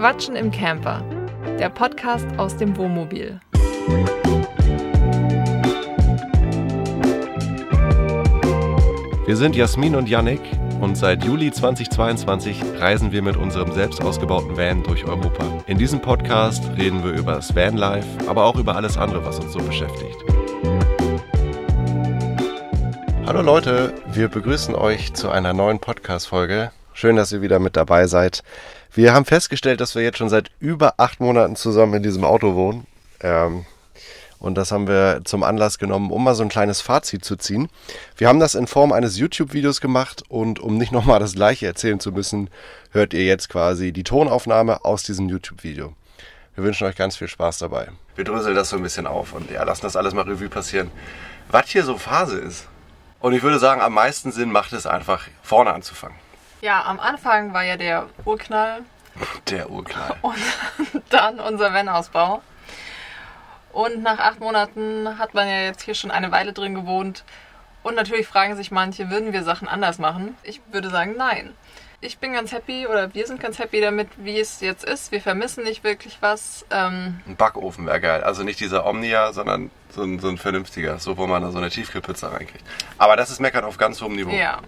Quatschen 0.00 0.34
im 0.34 0.50
Camper, 0.50 1.04
der 1.58 1.68
Podcast 1.68 2.26
aus 2.38 2.56
dem 2.56 2.74
Wohnmobil. 2.78 3.38
Wir 9.26 9.36
sind 9.36 9.54
Jasmin 9.54 9.94
und 9.96 10.08
Yannick 10.08 10.40
und 10.80 10.96
seit 10.96 11.22
Juli 11.22 11.52
2022 11.52 12.62
reisen 12.78 13.12
wir 13.12 13.20
mit 13.20 13.36
unserem 13.36 13.72
selbst 13.72 14.02
ausgebauten 14.02 14.56
Van 14.56 14.82
durch 14.84 15.04
Europa. 15.04 15.44
In 15.66 15.76
diesem 15.76 16.00
Podcast 16.00 16.64
reden 16.78 17.04
wir 17.04 17.12
über 17.12 17.34
das 17.34 17.54
Vanlife, 17.54 18.08
aber 18.26 18.46
auch 18.46 18.56
über 18.56 18.76
alles 18.76 18.96
andere, 18.96 19.22
was 19.26 19.38
uns 19.38 19.52
so 19.52 19.58
beschäftigt. 19.58 20.16
Hallo 23.26 23.42
Leute, 23.42 23.92
wir 24.06 24.28
begrüßen 24.28 24.74
euch 24.74 25.12
zu 25.12 25.28
einer 25.28 25.52
neuen 25.52 25.78
Podcast-Folge. 25.78 26.70
Schön, 26.94 27.16
dass 27.16 27.32
ihr 27.32 27.42
wieder 27.42 27.58
mit 27.58 27.76
dabei 27.76 28.06
seid. 28.06 28.42
Wir 28.92 29.12
haben 29.14 29.24
festgestellt, 29.24 29.80
dass 29.80 29.94
wir 29.94 30.02
jetzt 30.02 30.18
schon 30.18 30.28
seit 30.28 30.50
über 30.58 30.94
acht 30.96 31.20
Monaten 31.20 31.54
zusammen 31.54 31.94
in 31.94 32.02
diesem 32.02 32.24
Auto 32.24 32.54
wohnen. 32.54 32.86
Ähm, 33.20 33.64
und 34.40 34.56
das 34.56 34.72
haben 34.72 34.88
wir 34.88 35.20
zum 35.24 35.42
Anlass 35.44 35.78
genommen, 35.78 36.10
um 36.10 36.24
mal 36.24 36.34
so 36.34 36.42
ein 36.42 36.48
kleines 36.48 36.80
Fazit 36.80 37.24
zu 37.24 37.36
ziehen. 37.36 37.68
Wir 38.16 38.26
haben 38.26 38.40
das 38.40 38.54
in 38.54 38.66
Form 38.66 38.90
eines 38.90 39.18
YouTube-Videos 39.18 39.80
gemacht 39.80 40.24
und 40.28 40.58
um 40.58 40.76
nicht 40.76 40.92
nochmal 40.92 41.20
das 41.20 41.34
gleiche 41.34 41.66
erzählen 41.66 42.00
zu 42.00 42.10
müssen, 42.10 42.48
hört 42.90 43.12
ihr 43.12 43.24
jetzt 43.24 43.48
quasi 43.50 43.92
die 43.92 44.02
Tonaufnahme 44.02 44.84
aus 44.84 45.02
diesem 45.02 45.28
YouTube-Video. 45.28 45.94
Wir 46.56 46.64
wünschen 46.64 46.86
euch 46.86 46.96
ganz 46.96 47.16
viel 47.16 47.28
Spaß 47.28 47.58
dabei. 47.58 47.88
Wir 48.16 48.24
dröseln 48.24 48.56
das 48.56 48.70
so 48.70 48.76
ein 48.76 48.82
bisschen 48.82 49.06
auf 49.06 49.34
und 49.34 49.50
ja, 49.50 49.62
lassen 49.62 49.82
das 49.82 49.94
alles 49.94 50.14
mal 50.14 50.24
Revue 50.24 50.48
passieren, 50.48 50.90
was 51.50 51.68
hier 51.68 51.84
so 51.84 51.96
Phase 51.96 52.38
ist. 52.38 52.66
Und 53.20 53.34
ich 53.34 53.42
würde 53.42 53.58
sagen, 53.58 53.82
am 53.82 53.92
meisten 53.92 54.32
Sinn 54.32 54.50
macht 54.50 54.72
es 54.72 54.86
einfach, 54.86 55.28
vorne 55.42 55.72
anzufangen. 55.72 56.16
Ja, 56.60 56.84
am 56.84 57.00
Anfang 57.00 57.52
war 57.54 57.62
ja 57.64 57.76
der 57.76 58.06
Urknall 58.24 58.82
Der 59.48 59.70
Urknall. 59.70 60.14
und 60.22 60.36
dann 61.10 61.40
unser 61.40 61.72
Van-Ausbau. 61.72 62.42
Und 63.72 64.02
nach 64.02 64.18
acht 64.18 64.40
Monaten 64.40 65.18
hat 65.18 65.32
man 65.34 65.46
ja 65.48 65.62
jetzt 65.62 65.82
hier 65.82 65.94
schon 65.94 66.10
eine 66.10 66.32
Weile 66.32 66.52
drin 66.52 66.74
gewohnt. 66.74 67.24
Und 67.82 67.94
natürlich 67.94 68.26
fragen 68.26 68.56
sich 68.56 68.70
manche, 68.70 69.10
würden 69.10 69.32
wir 69.32 69.42
Sachen 69.42 69.68
anders 69.68 69.98
machen? 69.98 70.36
Ich 70.42 70.60
würde 70.70 70.90
sagen, 70.90 71.14
nein. 71.16 71.54
Ich 72.02 72.18
bin 72.18 72.32
ganz 72.32 72.50
happy 72.52 72.86
oder 72.86 73.12
wir 73.14 73.26
sind 73.26 73.40
ganz 73.40 73.58
happy 73.58 73.80
damit, 73.80 74.08
wie 74.16 74.38
es 74.40 74.60
jetzt 74.60 74.84
ist. 74.84 75.12
Wir 75.12 75.20
vermissen 75.20 75.64
nicht 75.64 75.84
wirklich 75.84 76.16
was. 76.20 76.64
Ähm, 76.70 77.20
Ein 77.26 77.36
Backofen 77.36 77.86
wäre 77.86 78.00
geil. 78.00 78.24
Also 78.24 78.42
nicht 78.42 78.58
dieser 78.58 78.86
Omnia, 78.86 79.32
sondern 79.34 79.70
so 79.90 80.02
ein, 80.02 80.18
so 80.18 80.28
ein 80.28 80.38
vernünftiger, 80.38 80.98
so 80.98 81.18
wo 81.18 81.26
man 81.26 81.42
da 81.42 81.50
so 81.50 81.58
eine 81.58 81.68
Tiefkühlpizza 81.68 82.28
reinkriegt. 82.28 82.64
Aber 82.96 83.16
das 83.16 83.30
ist 83.30 83.38
Meckern 83.40 83.64
auf 83.64 83.76
ganz 83.76 84.00
hohem 84.00 84.16
Niveau. 84.16 84.30
ja. 84.30 84.58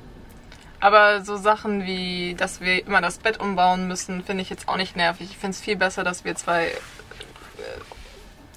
Aber 0.82 1.22
so 1.24 1.36
Sachen 1.36 1.86
wie, 1.86 2.34
dass 2.34 2.60
wir 2.60 2.84
immer 2.86 3.00
das 3.00 3.18
Bett 3.18 3.38
umbauen 3.38 3.86
müssen, 3.86 4.22
finde 4.24 4.42
ich 4.42 4.50
jetzt 4.50 4.68
auch 4.68 4.76
nicht 4.76 4.96
nervig. 4.96 5.28
Ich 5.30 5.38
finde 5.38 5.52
es 5.52 5.60
viel 5.60 5.76
besser, 5.76 6.02
dass 6.04 6.24
wir 6.24 6.34
zwei 6.34 6.72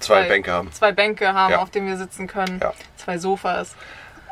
Zwei 0.00 0.24
Bänke 0.28 0.52
haben. 0.52 0.70
Zwei 0.72 0.92
Bänke 0.92 1.32
haben, 1.32 1.52
Ja. 1.52 1.58
auf 1.60 1.70
denen 1.70 1.86
wir 1.88 1.96
sitzen 1.96 2.26
können. 2.26 2.58
Ja. 2.60 2.72
Zwei 2.96 3.18
Sofas. 3.18 3.74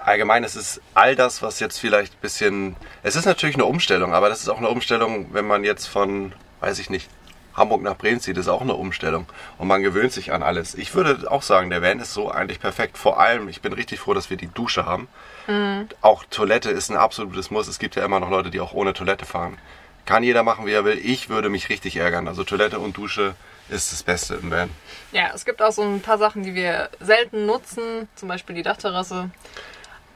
Allgemein 0.05 0.45
ist 0.45 0.57
es 0.57 0.81
all 0.93 1.17
das, 1.17 1.41
was 1.41 1.61
jetzt 1.61 1.79
vielleicht 1.79 2.15
ein 2.15 2.21
bisschen. 2.21 2.77
Es 3.03 3.17
ist 3.17 3.25
natürlich 3.25 3.55
eine 3.57 3.65
Umstellung, 3.65 4.13
aber 4.13 4.29
das 4.29 4.41
ist 4.41 4.49
auch 4.49 4.59
eine 4.59 4.69
Umstellung, 4.69 5.33
wenn 5.33 5.47
man 5.47 5.65
jetzt 5.65 5.87
von, 5.87 6.33
weiß 6.61 6.79
ich 6.81 6.91
nicht, 6.91 7.09
Hamburg 7.57 7.83
nach 7.83 7.97
Bremen 7.97 8.21
zieht, 8.21 8.37
ist 8.37 8.49
auch 8.49 8.63
eine 8.63 8.75
Umstellung. 8.75 9.27
Und 9.59 9.69
man 9.69 9.83
gewöhnt 9.83 10.13
sich 10.13 10.33
an 10.33 10.43
alles. 10.43 10.75
Ich 10.75 10.95
würde 10.95 11.31
auch 11.31 11.43
sagen, 11.43 11.71
der 11.71 11.83
Van 11.83 12.01
ist 12.01 12.13
so 12.13 12.31
eigentlich 12.31 12.61
perfekt. 12.61 12.99
Vor 12.99 13.21
allem, 13.21 13.49
ich 13.49 13.61
bin 13.61 13.73
richtig 13.73 14.01
froh, 14.01 14.15
dass 14.15 14.31
wir 14.31 14.37
die 14.37 14.49
Dusche 14.49 14.87
haben. 14.87 15.09
Auch 16.01 16.25
Toilette 16.31 16.71
ist 16.71 16.91
ein 16.91 16.97
absolutes 16.97 17.51
Muss. 17.51 17.69
Es 17.69 17.79
gibt 17.79 17.97
ja 17.97 18.05
immer 18.05 18.19
noch 18.19 18.31
Leute, 18.31 18.51
die 18.51 18.61
auch 18.61 18.73
ohne 18.73 18.95
Toilette 18.95 19.27
fahren. 19.27 19.59
Kann 20.07 20.23
jeder 20.23 20.43
machen, 20.43 20.67
wie 20.67 20.73
er 20.73 20.85
will. 20.85 20.99
Ich 21.03 21.29
würde 21.29 21.49
mich 21.49 21.69
richtig 21.69 21.97
ärgern. 21.97 22.29
Also 22.29 22.45
Toilette 22.45 22.79
und 22.79 22.97
Dusche 22.97 23.35
ist 23.69 23.93
das 23.93 24.03
Beste 24.03 24.35
im 24.35 24.51
Van. 24.51 24.71
Ja, 25.13 25.31
es 25.35 25.45
gibt 25.45 25.63
auch 25.63 25.73
so 25.73 25.83
ein 25.83 26.01
paar 26.01 26.19
Sachen, 26.19 26.43
die 26.43 26.55
wir 26.55 26.91
selten 27.01 27.47
nutzen. 27.47 28.09
Zum 28.15 28.29
Beispiel 28.29 28.55
die 28.57 28.63
Dachterrasse. 28.63 29.31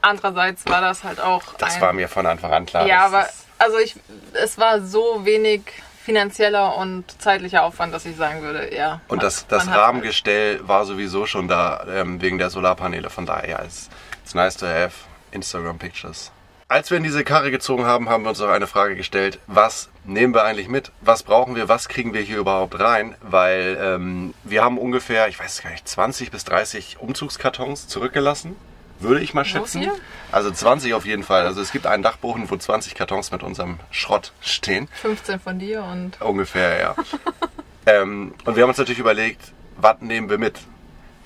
Andererseits 0.00 0.66
war 0.66 0.80
das 0.80 1.04
halt 1.04 1.20
auch. 1.20 1.42
Das 1.58 1.80
war 1.80 1.92
mir 1.92 2.08
von 2.08 2.26
Anfang 2.26 2.52
an 2.52 2.66
klar. 2.66 2.86
Ja, 2.86 3.06
aber 3.06 3.26
also 3.58 3.78
ich, 3.78 3.96
es 4.34 4.58
war 4.58 4.80
so 4.80 5.24
wenig 5.24 5.62
finanzieller 6.08 6.74
und 6.78 7.04
zeitlicher 7.20 7.64
Aufwand, 7.64 7.92
dass 7.92 8.06
ich 8.06 8.16
sagen 8.16 8.40
würde, 8.40 8.74
ja. 8.74 9.02
Und 9.08 9.22
das, 9.22 9.46
das 9.46 9.68
Rahmengestell 9.68 10.66
war 10.66 10.86
sowieso 10.86 11.26
schon 11.26 11.48
da 11.48 11.84
ähm, 11.86 12.22
wegen 12.22 12.38
der 12.38 12.48
Solarpaneele. 12.48 13.10
Von 13.10 13.26
daher, 13.26 13.46
ja, 13.46 13.62
it's, 13.62 13.90
it's 14.24 14.34
nice 14.34 14.56
to 14.56 14.64
have 14.64 14.92
Instagram 15.32 15.78
Pictures. 15.78 16.32
Als 16.66 16.90
wir 16.90 16.96
in 16.96 17.02
diese 17.02 17.24
Karre 17.24 17.50
gezogen 17.50 17.84
haben, 17.84 18.08
haben 18.08 18.22
wir 18.22 18.30
uns 18.30 18.40
auch 18.40 18.48
eine 18.48 18.66
Frage 18.66 18.96
gestellt. 18.96 19.38
Was 19.46 19.90
nehmen 20.06 20.32
wir 20.34 20.44
eigentlich 20.44 20.68
mit? 20.68 20.92
Was 21.02 21.22
brauchen 21.22 21.54
wir? 21.56 21.68
Was 21.68 21.90
kriegen 21.90 22.14
wir 22.14 22.22
hier 22.22 22.38
überhaupt 22.38 22.80
rein? 22.80 23.14
Weil 23.20 23.76
ähm, 23.78 24.32
wir 24.44 24.64
haben 24.64 24.78
ungefähr, 24.78 25.28
ich 25.28 25.38
weiß 25.38 25.62
gar 25.62 25.70
nicht, 25.72 25.86
20 25.86 26.30
bis 26.30 26.46
30 26.46 27.00
Umzugskartons 27.00 27.86
zurückgelassen. 27.86 28.56
Würde 29.00 29.20
ich 29.20 29.34
mal 29.34 29.44
schätzen. 29.44 29.82
viel? 29.82 29.92
Also 30.32 30.50
20 30.50 30.94
auf 30.94 31.04
jeden 31.04 31.22
Fall. 31.22 31.46
Also 31.46 31.60
es 31.60 31.72
gibt 31.72 31.86
einen 31.86 32.02
Dachboden, 32.02 32.50
wo 32.50 32.56
20 32.56 32.94
Kartons 32.94 33.30
mit 33.30 33.42
unserem 33.42 33.78
Schrott 33.90 34.32
stehen. 34.40 34.88
15 35.00 35.40
von 35.40 35.58
dir 35.58 35.84
und 35.84 36.20
Ungefähr, 36.20 36.80
ja. 36.80 36.96
ähm, 37.86 38.34
und 38.44 38.56
wir 38.56 38.62
haben 38.62 38.70
uns 38.70 38.78
natürlich 38.78 38.98
überlegt, 38.98 39.52
was 39.76 40.00
nehmen 40.00 40.28
wir 40.28 40.38
mit? 40.38 40.58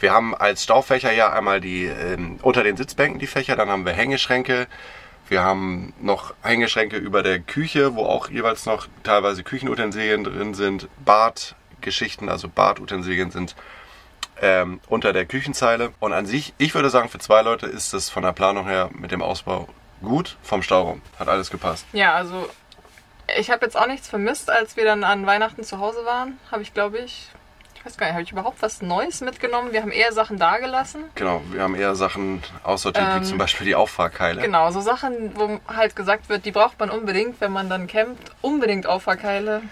Wir 0.00 0.12
haben 0.12 0.34
als 0.34 0.65
Staufächer 0.65 1.12
ja 1.12 1.32
einmal 1.32 1.61
die 1.61 1.84
ähm, 1.84 2.38
unter 2.43 2.62
den 2.62 2.77
Sitzbänken 2.77 3.21
die 3.21 3.27
Fächer, 3.27 3.56
dann 3.56 3.71
haben 3.71 3.87
wir 3.87 3.93
Hängeschränke. 3.93 4.66
Wir 5.28 5.43
haben 5.43 5.94
noch 6.00 6.34
Hängeschränke 6.43 6.97
über 6.97 7.22
der 7.22 7.38
Küche, 7.38 7.94
wo 7.94 8.05
auch 8.05 8.28
jeweils 8.28 8.66
noch 8.66 8.88
teilweise 9.03 9.44
Küchenutensilien 9.44 10.25
drin 10.25 10.55
sind. 10.55 10.88
Badgeschichten, 11.05 12.28
also 12.28 12.49
Badutensilien 12.49 13.31
sind 13.31 13.55
ähm, 14.42 14.80
unter 14.88 15.12
der 15.14 15.25
Küchenzeile. 15.25 15.92
Und 16.00 16.12
an 16.12 16.26
sich, 16.26 16.53
ich 16.58 16.75
würde 16.75 16.91
sagen, 16.91 17.08
für 17.08 17.19
zwei 17.19 17.41
Leute 17.42 17.66
ist 17.66 17.94
das 17.94 18.10
von 18.10 18.22
der 18.22 18.32
Planung 18.32 18.66
her 18.66 18.91
mit 18.92 19.10
dem 19.10 19.22
Ausbau 19.22 19.69
gut. 20.03 20.36
Vom 20.42 20.62
Stauraum 20.62 21.00
hat 21.19 21.28
alles 21.28 21.50
gepasst. 21.50 21.86
ja, 21.92 22.12
also 22.14 22.48
ich 23.38 23.50
habe 23.50 23.64
jetzt 23.64 23.76
auch 23.78 23.86
nichts 23.86 24.08
vermisst, 24.08 24.50
als 24.50 24.76
wir 24.76 24.84
dann 24.84 25.04
an 25.04 25.25
Weihnachten 25.26 25.64
zu 25.64 25.78
Hause 25.78 26.04
waren. 26.04 26.38
Habe 26.50 26.60
ich, 26.62 26.75
glaube 26.75 26.98
ich, 26.98 27.28
ich 27.76 27.86
weiß 27.86 27.97
gar 27.97 28.06
nicht, 28.06 28.12
habe 28.14 28.22
ich 28.25 28.32
überhaupt 28.32 28.60
was 28.60 28.82
Neues 28.82 29.20
mitgenommen? 29.22 29.72
Wir 29.72 29.81
haben 29.81 29.92
eher 29.92 30.12
Sachen 30.12 30.38
dagelassen. 30.38 31.04
Genau, 31.14 31.41
wir 31.50 31.62
haben 31.62 31.75
eher 31.75 31.94
Sachen 31.94 32.42
aussortiert, 32.62 33.06
wie 33.14 33.19
Ähm, 33.19 33.25
zum 33.25 33.38
Beispiel 33.38 33.64
die 33.66 33.75
Auffahrkeile. 33.75 34.42
Genau, 34.42 34.70
so 34.72 34.81
Sachen, 34.81 35.32
wo 35.36 35.60
halt 35.72 35.97
gesagt 35.97 36.28
wird, 36.28 36.44
die 36.44 36.52
braucht 36.52 36.78
man 36.78 36.91
unbedingt, 36.91 37.41
wenn 37.41 37.52
man 37.52 37.70
dann 37.70 37.86
campt. 37.86 38.31
Unbedingt 38.42 38.86
Auffahrkeile. 38.86 39.62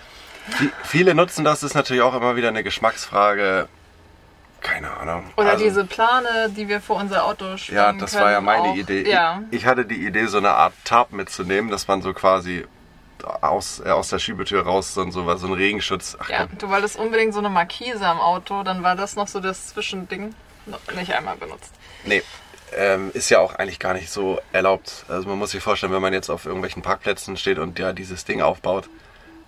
Vi- 0.58 0.70
Viele 0.84 1.14
nutzen 1.14 1.44
das, 1.44 1.62
ist 1.62 1.74
natürlich 1.74 2.02
auch 2.02 2.14
immer 2.14 2.36
wieder 2.36 2.48
eine 2.48 2.62
Geschmacksfrage. 2.64 3.68
Keine 4.60 4.90
Ahnung. 4.90 5.24
Oder 5.36 5.52
Also, 5.52 5.64
diese 5.64 5.84
Plane, 5.84 6.50
die 6.54 6.68
wir 6.68 6.80
vor 6.80 6.96
unser 6.96 7.24
Auto 7.24 7.56
spannen 7.56 7.76
Ja, 7.76 7.92
das 7.92 8.14
war 8.14 8.30
ja 8.30 8.36
können, 8.36 8.46
meine 8.46 8.68
auch. 8.68 8.76
Idee. 8.76 9.10
Ja, 9.10 9.42
Ich, 9.50 9.58
ich 9.60 9.66
hatte 9.66 9.84
die 9.86 10.06
Idee, 10.06 10.26
so 10.26 10.38
eine 10.38 10.50
Art 10.50 10.74
Tarp 10.84 11.12
mitzunehmen, 11.12 11.70
dass 11.70 11.88
man 11.88 12.02
so 12.02 12.12
quasi 12.12 12.66
aus, 13.24 13.80
äh, 13.84 13.90
aus 13.90 14.08
der 14.08 14.18
Schiebetür 14.18 14.62
raus 14.64 14.94
so, 14.94 15.10
so, 15.10 15.36
so 15.36 15.46
einen 15.46 15.54
Regenschutz. 15.54 16.16
Ach 16.20 16.28
ja, 16.28 16.46
komm. 16.46 16.58
du 16.58 16.68
wolltest 16.68 16.98
unbedingt 16.98 17.32
so 17.32 17.40
eine 17.40 17.50
Markise 17.50 18.06
am 18.06 18.20
Auto, 18.20 18.62
dann 18.62 18.82
war 18.82 18.96
das 18.96 19.16
noch 19.16 19.28
so 19.28 19.40
das 19.40 19.68
Zwischending. 19.68 20.34
Nicht 20.94 21.14
einmal 21.14 21.36
benutzt. 21.36 21.72
Nee. 22.04 22.22
Ähm, 22.76 23.10
ist 23.14 23.30
ja 23.30 23.40
auch 23.40 23.54
eigentlich 23.56 23.80
gar 23.80 23.94
nicht 23.94 24.10
so 24.10 24.38
erlaubt. 24.52 25.04
Also 25.08 25.28
man 25.28 25.38
muss 25.38 25.50
sich 25.50 25.62
vorstellen, 25.62 25.92
wenn 25.92 26.02
man 26.02 26.12
jetzt 26.12 26.30
auf 26.30 26.46
irgendwelchen 26.46 26.82
Parkplätzen 26.82 27.36
steht 27.36 27.58
und 27.58 27.78
ja 27.78 27.92
dieses 27.92 28.24
Ding 28.24 28.42
aufbaut, 28.42 28.88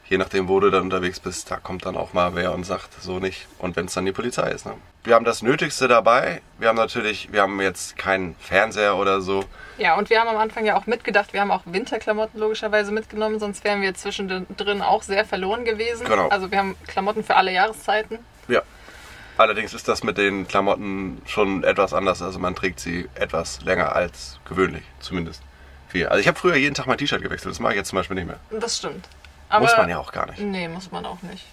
je 0.09 0.19
nachdem, 0.19 0.49
wo 0.49 0.61
du 0.61 0.71
dann 0.71 0.83
unterwegs 0.83 1.21
bist, 1.21 1.51
da 1.51 1.57
kommt 1.57 1.87
dann 1.87 1.97
auch 1.97 2.13
mal 2.13 2.35
wer 2.35 2.53
und 2.53 2.65
sagt, 2.65 3.03
so 3.03 3.19
nicht. 3.19 3.47
Und 3.59 3.77
wenn 3.77 3.87
es 3.87 3.95
dann 3.95 4.05
die 4.05 4.13
Polizei 4.13 4.51
ist. 4.51 4.67
Ne? 4.67 4.75
Wir 5.05 5.15
haben 5.15 5.25
das 5.25 5.43
Nötigste 5.43 5.89
dabei. 5.89 6.43
Wir 6.59 6.69
haben 6.69 6.77
natürlich, 6.77 7.33
wir 7.33 7.43
haben 7.43 7.61
jetzt 7.61 7.97
keinen 7.97 8.37
Fernseher 8.37 8.97
oder 8.97 9.21
so. 9.21 9.45
Ja, 9.79 9.97
und 9.97 10.11
wir 10.11 10.21
haben 10.21 10.29
am 10.29 10.37
Anfang 10.37 10.65
ja 10.65 10.77
auch 10.77 10.87
mitgedacht, 10.87 11.33
wir 11.33 11.41
haben 11.41 11.51
auch 11.51 11.63
Winterklamotten 11.65 12.39
logischerweise 12.39 12.93
mitgenommen, 12.93 13.41
sonst 13.41 13.65
wären 13.65 13.81
wir 13.83 13.95
zwischendrin 13.95 14.83
auch 14.83 15.03
sehr 15.03 15.25
verloren 15.25 15.65
gewesen. 15.65 16.07
Genau. 16.07 16.29
Also 16.29 16.51
wir 16.51 16.59
haben 16.59 16.77
Klamotten 16.87 17.25
für 17.25 17.37
alle 17.37 17.53
Jahreszeiten. 17.53 18.19
Ja. 18.49 18.63
Allerdings 19.39 19.73
ist 19.73 19.89
das 19.89 20.05
mit 20.05 20.19
den 20.19 20.47
Klamotten 20.47 21.23
schon 21.27 21.65
etwas 21.65 21.95
anders. 21.95 22.21
Also 22.23 22.39
man 22.39 22.55
trägt 22.55 22.81
sie 22.81 23.09
etwas 23.15 23.63
länger 23.63 23.97
als 23.97 24.39
gewöhnlich, 24.45 24.85
zumindest. 25.01 25.43
Viel. 25.89 26.07
Also 26.07 26.21
ich 26.21 26.29
habe 26.29 26.39
früher 26.39 26.57
jeden 26.57 26.75
Tag 26.75 26.87
mein 26.87 26.99
T-Shirt 26.99 27.23
gewechselt. 27.23 27.53
Das 27.53 27.61
mache 27.61 27.73
ich 27.73 27.79
jetzt 27.79 27.89
zum 27.89 27.97
Beispiel 27.97 28.15
nicht 28.15 28.27
mehr. 28.27 28.39
Das 28.51 28.79
stimmt. 28.79 29.09
Aber, 29.53 29.65
Muss 29.67 29.77
man 29.77 29.89
ja 29.91 29.99
auch 29.99 30.13
gar 30.13 30.27
nicht. 30.27 30.41
Nee, 30.41 30.67
muss 30.67 30.91
man 30.91 31.05
auch 31.05 31.21
nicht. 31.23 31.45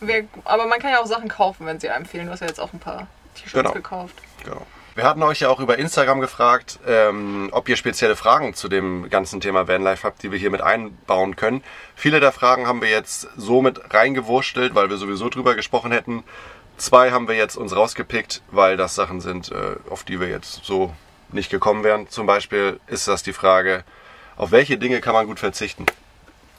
Wir, 0.00 0.26
aber 0.44 0.66
man 0.66 0.78
kann 0.78 0.92
ja 0.92 1.00
auch 1.00 1.06
Sachen 1.06 1.28
kaufen, 1.28 1.66
wenn 1.66 1.78
sie 1.78 1.90
einem 1.90 2.06
fehlen. 2.06 2.26
Du 2.26 2.32
hast 2.32 2.40
ja 2.40 2.46
jetzt 2.46 2.58
auch 2.60 2.72
ein 2.72 2.78
paar 2.78 3.06
T-Shirts 3.34 3.52
Genau. 3.52 3.72
gekauft. 3.72 4.14
Genau. 4.44 4.66
Wir 4.94 5.04
hatten 5.04 5.22
euch 5.22 5.40
ja 5.40 5.48
auch 5.48 5.60
über 5.60 5.78
Instagram 5.78 6.20
gefragt, 6.20 6.80
ähm, 6.86 7.50
ob 7.52 7.68
ihr 7.68 7.76
spezielle 7.76 8.16
Fragen 8.16 8.54
zu 8.54 8.68
dem 8.68 9.10
ganzen 9.10 9.40
Thema 9.40 9.68
Vanlife 9.68 10.04
habt, 10.04 10.22
die 10.22 10.32
wir 10.32 10.38
hier 10.38 10.50
mit 10.50 10.60
einbauen 10.62 11.36
können. 11.36 11.62
Viele 11.94 12.18
der 12.18 12.32
Fragen 12.32 12.66
haben 12.66 12.80
wir 12.80 12.88
jetzt 12.88 13.28
so 13.36 13.60
mit 13.62 13.92
reingewurstelt, 13.94 14.74
weil 14.74 14.88
wir 14.90 14.96
sowieso 14.96 15.28
drüber 15.28 15.54
gesprochen 15.54 15.92
hätten. 15.92 16.24
Zwei 16.78 17.10
haben 17.12 17.28
wir 17.28 17.36
jetzt 17.36 17.56
uns 17.56 17.76
rausgepickt, 17.76 18.42
weil 18.50 18.76
das 18.76 18.94
Sachen 18.94 19.20
sind, 19.20 19.52
äh, 19.52 19.76
auf 19.90 20.02
die 20.04 20.18
wir 20.18 20.28
jetzt 20.28 20.64
so 20.64 20.92
nicht 21.30 21.50
gekommen 21.50 21.84
wären. 21.84 22.08
Zum 22.08 22.26
Beispiel 22.26 22.80
ist 22.86 23.06
das 23.06 23.22
die 23.22 23.32
Frage, 23.32 23.84
auf 24.36 24.50
welche 24.52 24.78
Dinge 24.78 25.00
kann 25.00 25.12
man 25.12 25.26
gut 25.26 25.38
verzichten? 25.38 25.86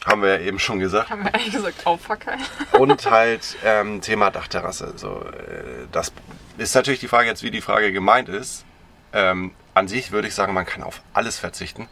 Haben 0.05 0.21
wir 0.21 0.39
ja 0.39 0.47
eben 0.47 0.59
schon 0.59 0.79
gesagt. 0.79 1.09
Haben 1.09 1.23
wir 1.25 1.33
eigentlich 1.35 1.53
gesagt, 1.53 1.85
Auffacker. 1.85 2.37
Und 2.77 3.09
halt 3.09 3.57
ähm, 3.65 4.01
Thema 4.01 4.31
Dachterrasse. 4.31 4.93
So, 4.95 5.21
äh, 5.21 5.87
das 5.91 6.11
ist 6.57 6.73
natürlich 6.73 6.99
die 7.01 7.07
Frage 7.07 7.27
jetzt, 7.27 7.43
wie 7.43 7.51
die 7.51 7.61
Frage 7.61 7.91
gemeint 7.91 8.29
ist. 8.29 8.63
Ähm, 9.11 9.51
an 9.73 9.87
sich 9.87 10.11
würde 10.11 10.27
ich 10.27 10.35
sagen, 10.35 10.53
man 10.53 10.65
kann 10.65 10.83
auf 10.83 11.01
alles 11.13 11.37
verzichten. 11.37 11.87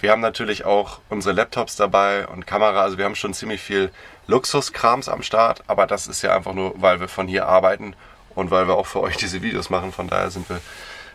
Wir 0.00 0.10
haben 0.10 0.20
natürlich 0.20 0.64
auch 0.64 1.00
unsere 1.08 1.34
Laptops 1.34 1.76
dabei 1.76 2.26
und 2.26 2.46
Kamera. 2.46 2.82
Also 2.82 2.98
wir 2.98 3.04
haben 3.04 3.14
schon 3.14 3.34
ziemlich 3.34 3.60
viel 3.62 3.90
Luxuskrams 4.26 5.08
am 5.08 5.22
Start. 5.22 5.62
Aber 5.66 5.86
das 5.86 6.06
ist 6.06 6.22
ja 6.22 6.34
einfach 6.34 6.54
nur, 6.54 6.74
weil 6.80 7.00
wir 7.00 7.08
von 7.08 7.28
hier 7.28 7.46
arbeiten 7.46 7.94
und 8.34 8.50
weil 8.50 8.66
wir 8.66 8.74
auch 8.74 8.86
für 8.86 9.00
euch 9.00 9.16
diese 9.16 9.42
Videos 9.42 9.70
machen. 9.70 9.92
Von 9.92 10.08
daher 10.08 10.30
sind 10.30 10.48
wir 10.48 10.60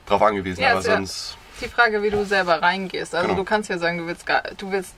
darauf 0.05 0.21
angewiesen. 0.21 0.61
Ja, 0.61 0.71
aber 0.71 0.81
sonst... 0.81 1.37
Die 1.59 1.67
Frage, 1.67 2.03
wie 2.03 2.11
du 2.11 2.23
selber 2.23 2.61
reingehst. 2.61 3.15
Also 3.15 3.27
Genau. 3.29 3.39
du 3.39 3.43
kannst 3.43 3.69
ja 3.69 3.77
sagen, 3.79 3.97
du 3.97 4.05
willst, 4.07 4.25
gar, 4.27 4.43
du 4.57 4.71
willst 4.71 4.93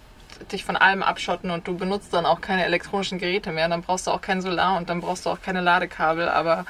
dich 0.51 0.63
von 0.63 0.77
allem 0.77 1.03
abschotten 1.03 1.51
und 1.51 1.67
du 1.67 1.77
benutzt 1.77 2.13
dann 2.13 2.25
auch 2.25 2.41
keine 2.41 2.65
elektronischen 2.65 3.19
Geräte 3.19 3.51
mehr. 3.51 3.67
Dann 3.69 3.81
brauchst 3.81 4.07
du 4.07 4.11
auch 4.11 4.21
kein 4.21 4.41
Solar 4.41 4.77
und 4.77 4.89
dann 4.89 5.01
brauchst 5.01 5.25
du 5.25 5.29
auch 5.29 5.41
keine 5.41 5.61
Ladekabel. 5.61 6.29
Aber 6.29 6.65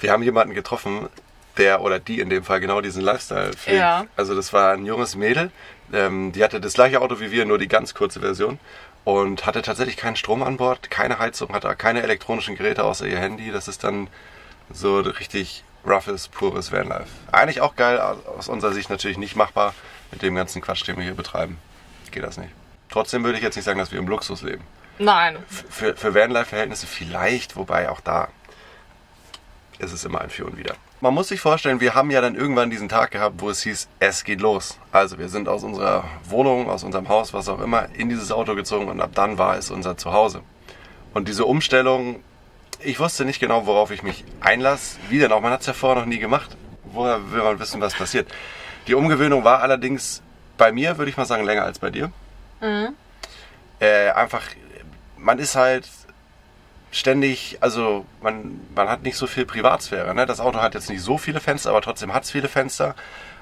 Wir 0.00 0.12
haben 0.12 0.22
jemanden 0.22 0.54
getroffen, 0.54 1.08
der 1.56 1.80
oder 1.80 1.98
die 1.98 2.20
in 2.20 2.30
dem 2.30 2.44
Fall 2.44 2.60
genau 2.60 2.80
diesen 2.80 3.02
Lifestyle 3.02 3.52
pflegt. 3.52 3.78
Ja. 3.78 4.06
Also 4.16 4.34
das 4.34 4.52
war 4.52 4.72
ein 4.72 4.84
junges 4.84 5.16
Mädel, 5.16 5.50
ähm, 5.92 6.32
die 6.32 6.42
hatte 6.42 6.60
das 6.60 6.74
gleiche 6.74 7.00
Auto 7.00 7.20
wie 7.20 7.30
wir, 7.30 7.44
nur 7.44 7.58
die 7.58 7.68
ganz 7.68 7.94
kurze 7.94 8.20
Version 8.20 8.58
und 9.04 9.46
hatte 9.46 9.62
tatsächlich 9.62 9.96
keinen 9.96 10.16
Strom 10.16 10.42
an 10.42 10.56
Bord, 10.56 10.90
keine 10.90 11.18
Heizung, 11.18 11.52
hatte 11.52 11.74
keine 11.76 12.02
elektronischen 12.02 12.56
Geräte 12.56 12.84
außer 12.84 13.06
ihr 13.06 13.18
Handy. 13.18 13.52
Das 13.52 13.68
ist 13.68 13.84
dann 13.84 14.08
so 14.70 14.98
richtig 15.00 15.64
roughes, 15.86 16.28
pures 16.28 16.72
Vanlife. 16.72 17.06
Eigentlich 17.30 17.60
auch 17.60 17.76
geil, 17.76 17.98
aus 17.98 18.48
unserer 18.48 18.72
Sicht 18.72 18.90
natürlich 18.90 19.16
nicht 19.16 19.36
machbar 19.36 19.74
mit 20.10 20.22
dem 20.22 20.34
ganzen 20.34 20.60
Quatsch, 20.60 20.86
den 20.86 20.96
wir 20.96 21.04
hier 21.04 21.14
betreiben. 21.14 21.58
Geht 22.10 22.24
das 22.24 22.36
nicht. 22.36 22.50
Trotzdem 22.90 23.24
würde 23.24 23.38
ich 23.38 23.44
jetzt 23.44 23.56
nicht 23.56 23.64
sagen, 23.64 23.78
dass 23.78 23.92
wir 23.92 23.98
im 23.98 24.08
Luxus 24.08 24.42
leben. 24.42 24.64
nein, 24.98 25.36
Für, 25.68 25.96
für 25.96 26.14
Vanlife-Verhältnisse 26.14 26.86
vielleicht, 26.86 27.56
wobei 27.56 27.90
auch 27.90 28.00
da 28.00 28.28
ist 29.78 29.92
es 29.92 30.04
immer 30.04 30.20
ein 30.20 30.30
Für 30.30 30.46
und 30.46 30.56
Wider. 30.56 30.74
Man 31.02 31.12
muss 31.12 31.28
sich 31.28 31.40
vorstellen, 31.40 31.80
wir 31.80 31.94
haben 31.94 32.10
ja 32.10 32.22
dann 32.22 32.34
irgendwann 32.34 32.70
diesen 32.70 32.88
Tag 32.88 33.10
gehabt, 33.10 33.42
wo 33.42 33.50
es 33.50 33.62
hieß, 33.62 33.88
es 33.98 34.24
geht 34.24 34.40
los. 34.40 34.78
Also 34.92 35.18
wir 35.18 35.28
sind 35.28 35.46
aus 35.46 35.62
unserer 35.62 36.04
Wohnung, 36.24 36.70
aus 36.70 36.84
unserem 36.84 37.10
Haus, 37.10 37.34
was 37.34 37.48
auch 37.50 37.60
immer, 37.60 37.88
in 37.94 38.08
dieses 38.08 38.32
Auto 38.32 38.54
gezogen 38.54 38.88
und 38.88 39.02
ab 39.02 39.10
dann 39.14 39.36
war 39.36 39.58
es 39.58 39.70
unser 39.70 39.98
Zuhause. 39.98 40.40
Und 41.12 41.28
diese 41.28 41.44
Umstellung, 41.44 42.22
ich 42.80 42.98
wusste 42.98 43.26
nicht 43.26 43.40
genau, 43.40 43.66
worauf 43.66 43.90
ich 43.90 44.02
mich 44.02 44.24
einlasse. 44.40 44.96
Wie 45.10 45.18
denn 45.18 45.32
auch? 45.32 45.42
Man 45.42 45.52
hat 45.52 45.60
es 45.60 45.66
ja 45.66 45.74
vorher 45.74 46.00
noch 46.00 46.06
nie 46.08 46.18
gemacht. 46.18 46.56
Woher 46.84 47.30
will 47.30 47.42
man 47.42 47.58
wissen, 47.58 47.80
was 47.82 47.94
passiert? 47.94 48.32
Die 48.86 48.94
Umgewöhnung 48.94 49.44
war 49.44 49.60
allerdings 49.60 50.22
bei 50.56 50.72
mir, 50.72 50.96
würde 50.96 51.10
ich 51.10 51.16
mal 51.18 51.26
sagen, 51.26 51.44
länger 51.44 51.64
als 51.64 51.78
bei 51.78 51.90
dir. 51.90 52.10
Äh, 53.80 54.10
einfach, 54.10 54.42
man 55.16 55.38
ist 55.38 55.56
halt 55.56 55.88
ständig, 56.90 57.58
also 57.60 58.06
man, 58.22 58.60
man 58.74 58.88
hat 58.88 59.02
nicht 59.02 59.16
so 59.16 59.26
viel 59.26 59.44
Privatsphäre. 59.44 60.14
Ne? 60.14 60.26
Das 60.26 60.40
Auto 60.40 60.60
hat 60.60 60.74
jetzt 60.74 60.88
nicht 60.88 61.02
so 61.02 61.18
viele 61.18 61.40
Fenster, 61.40 61.70
aber 61.70 61.82
trotzdem 61.82 62.14
hat 62.14 62.24
es 62.24 62.30
viele 62.30 62.48
Fenster. 62.48 62.94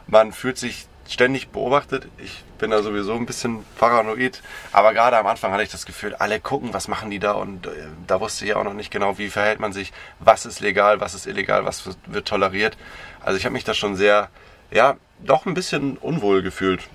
Man 0.06 0.32
fühlt 0.32 0.58
sich 0.58 0.86
ständig 1.08 1.50
beobachtet. 1.50 2.08
Ich 2.18 2.42
bin 2.58 2.70
da 2.70 2.82
sowieso 2.82 3.14
ein 3.14 3.26
bisschen 3.26 3.64
paranoid. 3.78 4.42
Aber 4.72 4.92
gerade 4.92 5.18
am 5.18 5.26
Anfang 5.26 5.52
hatte 5.52 5.62
ich 5.62 5.70
das 5.70 5.86
Gefühl, 5.86 6.14
alle 6.14 6.40
gucken, 6.40 6.72
was 6.72 6.88
machen 6.88 7.10
die 7.10 7.18
da. 7.18 7.32
Und 7.32 7.66
äh, 7.66 7.70
da 8.06 8.20
wusste 8.20 8.44
ich 8.44 8.54
auch 8.54 8.64
noch 8.64 8.72
nicht 8.72 8.90
genau, 8.90 9.18
wie 9.18 9.28
verhält 9.28 9.60
man 9.60 9.72
sich, 9.72 9.92
was 10.18 10.46
ist 10.46 10.60
legal, 10.60 11.00
was 11.00 11.14
ist 11.14 11.26
illegal, 11.26 11.64
was 11.64 11.86
wird, 11.86 11.98
wird 12.06 12.28
toleriert. 12.28 12.76
Also 13.20 13.38
ich 13.38 13.44
habe 13.44 13.52
mich 13.52 13.64
da 13.64 13.74
schon 13.74 13.96
sehr, 13.96 14.28
ja, 14.70 14.96
doch 15.20 15.46
ein 15.46 15.54
bisschen 15.54 15.96
unwohl 15.98 16.42
gefühlt. 16.42 16.88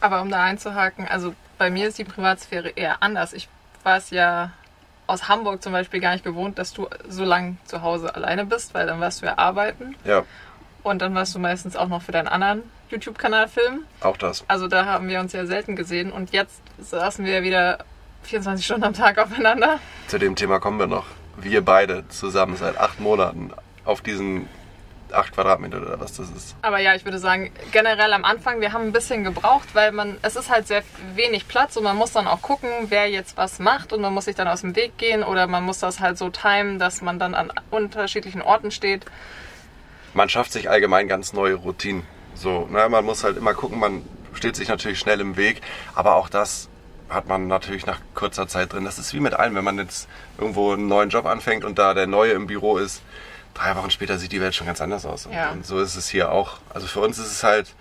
aber 0.00 0.20
um 0.20 0.30
da 0.30 0.42
einzuhaken, 0.42 1.08
also 1.08 1.34
bei 1.58 1.70
mir 1.70 1.88
ist 1.88 1.98
die 1.98 2.04
Privatsphäre 2.04 2.70
eher 2.70 3.02
anders. 3.02 3.32
Ich 3.32 3.48
war 3.82 3.96
es 3.96 4.10
ja 4.10 4.52
aus 5.06 5.28
Hamburg 5.28 5.62
zum 5.62 5.72
Beispiel 5.72 6.00
gar 6.00 6.12
nicht 6.12 6.24
gewohnt, 6.24 6.58
dass 6.58 6.72
du 6.72 6.88
so 7.08 7.24
lange 7.24 7.56
zu 7.64 7.82
Hause 7.82 8.14
alleine 8.14 8.46
bist, 8.46 8.74
weil 8.74 8.86
dann 8.86 9.00
warst 9.00 9.22
du 9.22 9.26
ja 9.26 9.36
arbeiten 9.38 9.94
Ja, 10.04 10.24
und 10.82 11.02
dann 11.02 11.14
warst 11.14 11.34
du 11.34 11.38
meistens 11.38 11.76
auch 11.76 11.88
noch 11.88 12.02
für 12.02 12.12
deinen 12.12 12.28
anderen 12.28 12.62
YouTube-Kanal 12.90 13.48
filmen. 13.48 13.84
auch 14.00 14.16
das. 14.16 14.44
Also 14.48 14.68
da 14.68 14.86
haben 14.86 15.08
wir 15.08 15.20
uns 15.20 15.32
ja 15.32 15.46
selten 15.46 15.76
gesehen 15.76 16.10
und 16.12 16.32
jetzt 16.32 16.62
saßen 16.78 17.24
wir 17.24 17.34
ja 17.34 17.42
wieder 17.42 17.84
24 18.22 18.64
Stunden 18.64 18.84
am 18.84 18.94
Tag 18.94 19.18
aufeinander. 19.18 19.78
Zu 20.06 20.18
dem 20.18 20.36
Thema 20.36 20.60
kommen 20.60 20.78
wir 20.78 20.86
noch. 20.86 21.06
Wir 21.36 21.64
beide 21.64 22.08
zusammen 22.08 22.56
seit 22.56 22.78
acht 22.78 23.00
Monaten 23.00 23.50
auf 23.84 24.00
diesen 24.00 24.48
acht 25.14 25.32
Quadratmeter 25.32 25.80
oder 25.80 26.00
was 26.00 26.14
das 26.14 26.30
ist. 26.30 26.56
Aber 26.62 26.78
ja, 26.78 26.94
ich 26.94 27.04
würde 27.04 27.18
sagen, 27.18 27.52
generell 27.72 28.12
am 28.12 28.24
Anfang, 28.24 28.60
wir 28.60 28.72
haben 28.72 28.82
ein 28.82 28.92
bisschen 28.92 29.24
gebraucht, 29.24 29.74
weil 29.74 29.92
man, 29.92 30.18
es 30.22 30.36
ist 30.36 30.50
halt 30.50 30.66
sehr 30.66 30.82
wenig 31.14 31.48
Platz 31.48 31.76
und 31.76 31.84
man 31.84 31.96
muss 31.96 32.12
dann 32.12 32.26
auch 32.26 32.42
gucken, 32.42 32.70
wer 32.88 33.08
jetzt 33.08 33.36
was 33.36 33.58
macht 33.58 33.92
und 33.92 34.00
man 34.00 34.12
muss 34.12 34.26
sich 34.26 34.36
dann 34.36 34.48
aus 34.48 34.62
dem 34.62 34.76
Weg 34.76 34.98
gehen 34.98 35.22
oder 35.22 35.46
man 35.46 35.64
muss 35.64 35.78
das 35.78 36.00
halt 36.00 36.18
so 36.18 36.30
timen, 36.30 36.78
dass 36.78 37.02
man 37.02 37.18
dann 37.18 37.34
an 37.34 37.52
unterschiedlichen 37.70 38.42
Orten 38.42 38.70
steht. 38.70 39.04
Man 40.12 40.28
schafft 40.28 40.52
sich 40.52 40.70
allgemein 40.70 41.08
ganz 41.08 41.32
neue 41.32 41.54
Routinen. 41.54 42.04
So, 42.34 42.66
ne, 42.70 42.88
man 42.88 43.04
muss 43.04 43.24
halt 43.24 43.36
immer 43.36 43.54
gucken, 43.54 43.78
man 43.78 44.02
steht 44.34 44.56
sich 44.56 44.68
natürlich 44.68 44.98
schnell 44.98 45.20
im 45.20 45.36
Weg, 45.36 45.60
aber 45.94 46.16
auch 46.16 46.28
das 46.28 46.68
hat 47.08 47.28
man 47.28 47.46
natürlich 47.46 47.86
nach 47.86 48.00
kurzer 48.14 48.48
Zeit 48.48 48.72
drin. 48.72 48.84
Das 48.84 48.98
ist 48.98 49.14
wie 49.14 49.20
mit 49.20 49.34
allem, 49.34 49.54
wenn 49.54 49.64
man 49.64 49.78
jetzt 49.78 50.08
irgendwo 50.38 50.72
einen 50.72 50.88
neuen 50.88 51.10
Job 51.10 51.26
anfängt 51.26 51.64
und 51.64 51.78
da 51.78 51.94
der 51.94 52.06
Neue 52.06 52.32
im 52.32 52.46
Büro 52.46 52.78
ist, 52.78 53.02
drei 53.54 53.76
Wochen 53.76 53.90
später 53.90 54.18
sieht 54.18 54.32
die 54.32 54.40
Welt 54.40 54.54
schon 54.54 54.66
ganz 54.66 54.80
anders 54.80 55.06
aus. 55.06 55.26
Und, 55.26 55.32
Ja. 55.32 55.50
und 55.50 55.64
so 55.66 55.80
ist 55.80 55.96
es 55.96 56.08
hier 56.08 56.30
auch. 56.30 56.58
Also 56.72 56.86
für 56.86 57.00
uns 57.00 57.18
ist 57.18 57.30
es 57.30 57.42
halt, 57.42 57.72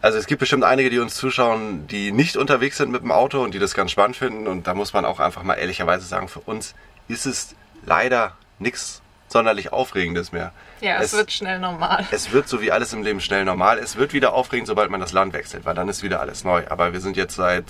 also 0.00 0.18
es 0.18 0.26
gibt 0.26 0.40
bestimmt 0.40 0.64
einige, 0.64 0.90
die 0.90 0.98
uns 0.98 1.14
zuschauen, 1.14 1.86
die 1.86 2.10
nicht 2.12 2.36
unterwegs 2.36 2.76
sind 2.78 2.90
mit 2.90 3.02
dem 3.02 3.12
Auto 3.12 3.42
und 3.42 3.54
die 3.54 3.58
das 3.58 3.74
ganz 3.74 3.90
spannend 3.92 4.16
finden. 4.16 4.46
Und 4.48 4.66
da 4.66 4.74
muss 4.74 4.92
man 4.92 5.04
auch 5.04 5.20
einfach 5.20 5.42
mal 5.42 5.54
ehrlicherweise 5.54 6.06
sagen, 6.06 6.28
für 6.28 6.40
uns 6.40 6.74
ist 7.08 7.26
es 7.26 7.54
leider 7.84 8.36
nichts 8.58 9.02
sonderlich 9.28 9.72
Aufregendes 9.72 10.32
mehr. 10.32 10.52
Ja, 10.80 11.00
es, 11.00 11.12
wird 11.12 11.32
schnell 11.32 11.58
normal. 11.58 12.06
Es 12.10 12.32
wird 12.32 12.48
so 12.48 12.60
wie 12.60 12.70
alles 12.72 12.92
im 12.92 13.02
Leben 13.02 13.20
schnell 13.20 13.44
normal. 13.44 13.78
Es 13.78 13.96
wird 13.96 14.12
wieder 14.12 14.34
aufregend, 14.34 14.66
sobald 14.66 14.90
man 14.90 15.00
das 15.00 15.12
Land 15.12 15.32
wechselt, 15.32 15.64
weil 15.64 15.74
dann 15.74 15.88
ist 15.88 16.02
wieder 16.02 16.20
alles 16.20 16.44
neu. 16.44 16.64
Aber 16.68 16.92
wir 16.92 17.00
sind 17.00 17.16
jetzt 17.16 17.36
seit 17.36 17.64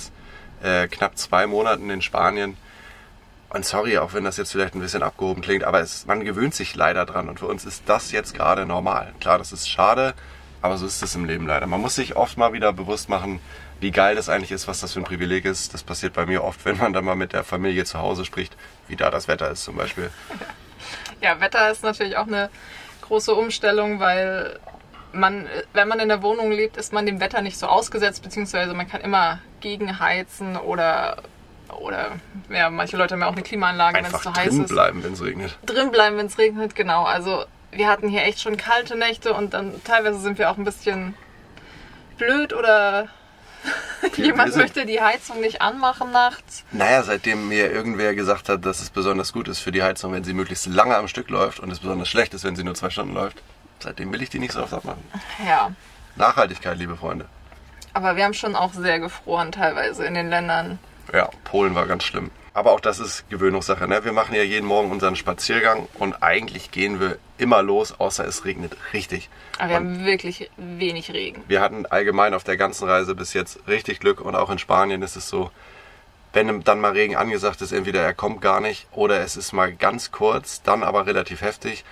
äh, 0.63 0.89
knapp 0.89 1.17
zwei 1.17 1.47
Monaten 1.47 1.89
in 1.91 2.03
Spanien. 2.03 2.57
Und 3.53 3.67
sorry, 3.67 3.99
auch 3.99 4.15
wenn 4.15 4.25
das 4.25 4.39
jetzt 4.39 4.53
vielleicht 4.53 4.75
ein 4.75 4.81
bisschen 4.81 5.03
abgehoben 5.03 5.43
klingt, 5.43 5.65
aber 5.65 5.81
es, 5.81 6.07
man 6.07 6.25
gewöhnt 6.25 6.55
sich 6.55 6.75
leider 6.75 7.05
dran. 7.05 7.29
Und 7.29 7.39
für 7.39 7.47
uns 7.47 7.67
ist 7.67 7.83
das 7.87 8.11
jetzt 8.11 8.33
gerade 8.33 8.65
normal. 8.65 9.13
Klar, 9.21 9.37
das 9.37 9.53
ist 9.53 9.69
schade, 9.69 10.15
aber 10.63 10.79
so 10.79 10.87
ist 10.87 11.03
es 11.03 11.15
im 11.15 11.27
Leben 11.27 11.47
leider. 11.47 11.67
Man 11.67 11.83
muss 11.83 11.95
sich 11.95 12.17
oft 12.17 12.39
mal 12.39 12.55
wieder 12.55 12.73
bewusst 12.73 13.11
machen, 13.11 13.41
wie 13.81 13.91
geil 13.91 14.17
das 14.17 14.31
eigentlich 14.31 14.53
ist, 14.53 14.69
was 14.69 14.81
das 14.81 14.95
für 14.95 15.01
ein 15.01 15.05
Privileg 15.05 15.45
ist. 15.45 15.75
Das 15.75 15.83
passiert 15.83 16.15
bei 16.15 16.25
mir 16.25 16.43
oft, 16.43 16.65
wenn 16.65 16.79
man 16.79 16.95
dann 16.95 17.05
mal 17.05 17.15
mit 17.15 17.35
der 17.35 17.45
Familie 17.45 17.85
zu 17.85 17.99
Hause 17.99 18.25
spricht, 18.25 18.57
wie 18.89 18.97
da 18.97 19.11
das 19.11 19.29
Wetter 19.29 19.51
ist 19.51 19.65
zum 19.65 19.77
Beispiel. 19.77 20.11
Ja, 21.21 21.39
Wetter 21.41 21.71
ist 21.71 21.83
natürlich 21.83 22.17
auch 22.17 22.27
eine 22.27 22.49
große 23.03 23.35
Umstellung, 23.35 24.01
weil 24.01 24.59
man, 25.13 25.47
wenn 25.75 25.89
man 25.89 26.01
in 26.01 26.09
der 26.09 26.23
Wohnung 26.23 26.51
lebt, 26.51 26.79
ist 26.79 26.93
man 26.93 27.05
dem 27.05 27.21
Wetter 27.21 27.43
nicht 27.43 27.59
so 27.59 27.67
ausgesetzt, 27.67 28.23
beziehungsweise 28.23 28.73
man 28.73 28.89
kann 28.89 29.03
immer 29.03 29.41
gegenheizen 29.61 30.57
oder, 30.57 31.23
oder 31.69 32.13
ja, 32.53 32.71
manche 32.71 32.97
Leute 32.97 33.15
haben 33.15 33.21
ja 33.21 33.29
auch 33.29 33.33
eine 33.33 33.43
Klimaanlage, 33.43 33.99
wenn 33.99 34.05
es 34.05 34.21
zu 34.21 34.33
heiß 34.33 34.51
drin 34.51 34.65
ist. 34.65 34.69
bleiben, 34.71 35.03
wenn 35.03 35.13
es 35.13 35.23
regnet. 35.23 35.59
Drin 35.67 35.91
bleiben, 35.91 36.17
wenn 36.17 36.27
es 36.27 36.39
regnet, 36.39 36.75
genau. 36.75 37.05
Also 37.05 37.45
wir 37.71 37.89
hatten 37.89 38.09
hier 38.09 38.23
echt 38.25 38.41
schon 38.41 38.57
kalte 38.57 38.97
Nächte 38.97 39.33
und 39.35 39.55
dann 39.55 39.83
teilweise 39.85 40.19
sind 40.21 40.39
wir 40.39 40.51
auch 40.51 40.59
ein 40.59 40.65
bisschen 40.65 41.15
blöd 42.19 42.53
oder 42.53 43.09
jemand 44.17 44.57
möchte 44.57 44.87
die 44.87 45.01
Heizung 45.01 45.41
nicht 45.41 45.63
anmachen 45.63 46.11
nachts. 46.11 46.65
Naja, 46.73 47.03
seitdem 47.03 47.49
mir 47.49 47.71
irgendwer 47.71 48.15
gesagt 48.15 48.49
hat, 48.49 48.65
dass 48.67 48.81
es 48.81 48.91
besonders 48.91 49.33
gut 49.33 49.49
ist 49.49 49.61
für 49.61 49.73
die 49.73 49.83
Heizung, 49.83 50.13
wenn 50.13 50.25
sie 50.25 50.35
möglichst 50.35 50.67
lange 50.67 50.97
am 50.97 51.09
Stück 51.09 51.31
läuft 51.31 51.61
und 51.61 51.71
es 51.71 51.79
besonders 51.79 52.09
schlecht 52.09 52.35
ist, 52.35 52.45
wenn 52.45 52.57
sie 52.57 52.65
nur 52.65 52.75
zwei 52.75 52.91
Stunden 52.91 53.15
läuft, 53.15 53.43
seitdem 53.79 54.13
will 54.13 54.23
ich 54.23 54.31
die 54.31 54.39
nicht 54.39 54.53
so 54.53 54.63
oft 54.63 54.73
abmachen. 54.73 55.03
Ja. 55.47 55.71
Nachhaltigkeit, 56.17 56.77
liebe 56.77 56.97
Freunde. 56.97 57.27
Aber 57.95 58.17
wir 58.17 58.25
haben 58.25 58.35
schon 58.35 58.57
auch 58.57 58.73
sehr 58.73 59.01
gefroren 59.01 59.53
teilweise 59.53 60.05
in 60.05 60.15
den 60.15 60.29
Ländern. 60.31 60.79
Ja, 61.13 61.29
Polen 61.45 61.75
war 61.75 61.87
ganz 61.87 62.05
schlimm. 62.05 62.31
Aber 62.55 62.73
auch 62.73 62.81
das 62.81 62.99
ist 62.99 63.29
Gewöhnungssache. 63.31 63.89
Ne? 63.89 64.05
Wir 64.05 64.13
machen 64.13 64.35
ja 64.35 64.43
jeden 64.43 64.67
Morgen 64.67 64.91
unseren 64.91 65.17
Spaziergang 65.17 65.89
und 65.95 66.23
eigentlich 66.23 66.71
gehen 66.71 67.01
wir 67.01 67.19
immer 67.39 67.63
los, 67.63 67.99
außer 67.99 68.27
es 68.27 68.45
regnet 68.45 68.77
richtig. 68.93 69.31
Aber 69.59 69.71
wir 69.71 69.77
Und 69.79 69.87
haben 69.87 70.05
wirklich 70.05 70.51
wenig 70.59 71.11
Regen. 71.13 71.43
wir 71.49 71.61
hatten 71.61 71.87
allgemein 71.87 72.35
auf 72.35 72.45
der 72.45 72.57
ganzen 72.59 72.87
Reise 72.89 73.15
bis 73.15 73.33
jetzt 73.33 73.59
richtig 73.69 74.01
Glück 74.01 74.21
und 74.21 74.37
auch 74.37 74.51
in 74.51 74.59
Spanien 74.59 75.01
ist 75.03 75.17
es 75.17 75.29
so, 75.29 75.51
wenn 76.35 76.63
dann 76.63 76.81
mal 76.81 76.93
Regen 76.93 77.17
angesagt 77.17 77.61
ist, 77.63 77.73
entweder 77.73 78.01
er 78.01 78.15
kommt 78.15 78.41
gar 78.41 78.61
nicht 78.61 78.87
oder 78.93 79.21
es 79.21 79.37
ist 79.37 79.53
mal 79.53 79.73
ganz 79.73 80.13
kurz, 80.13 80.63
dann 80.63 80.83
aber 80.83 81.07
relativ 81.07 81.43
heftig. 81.43 81.85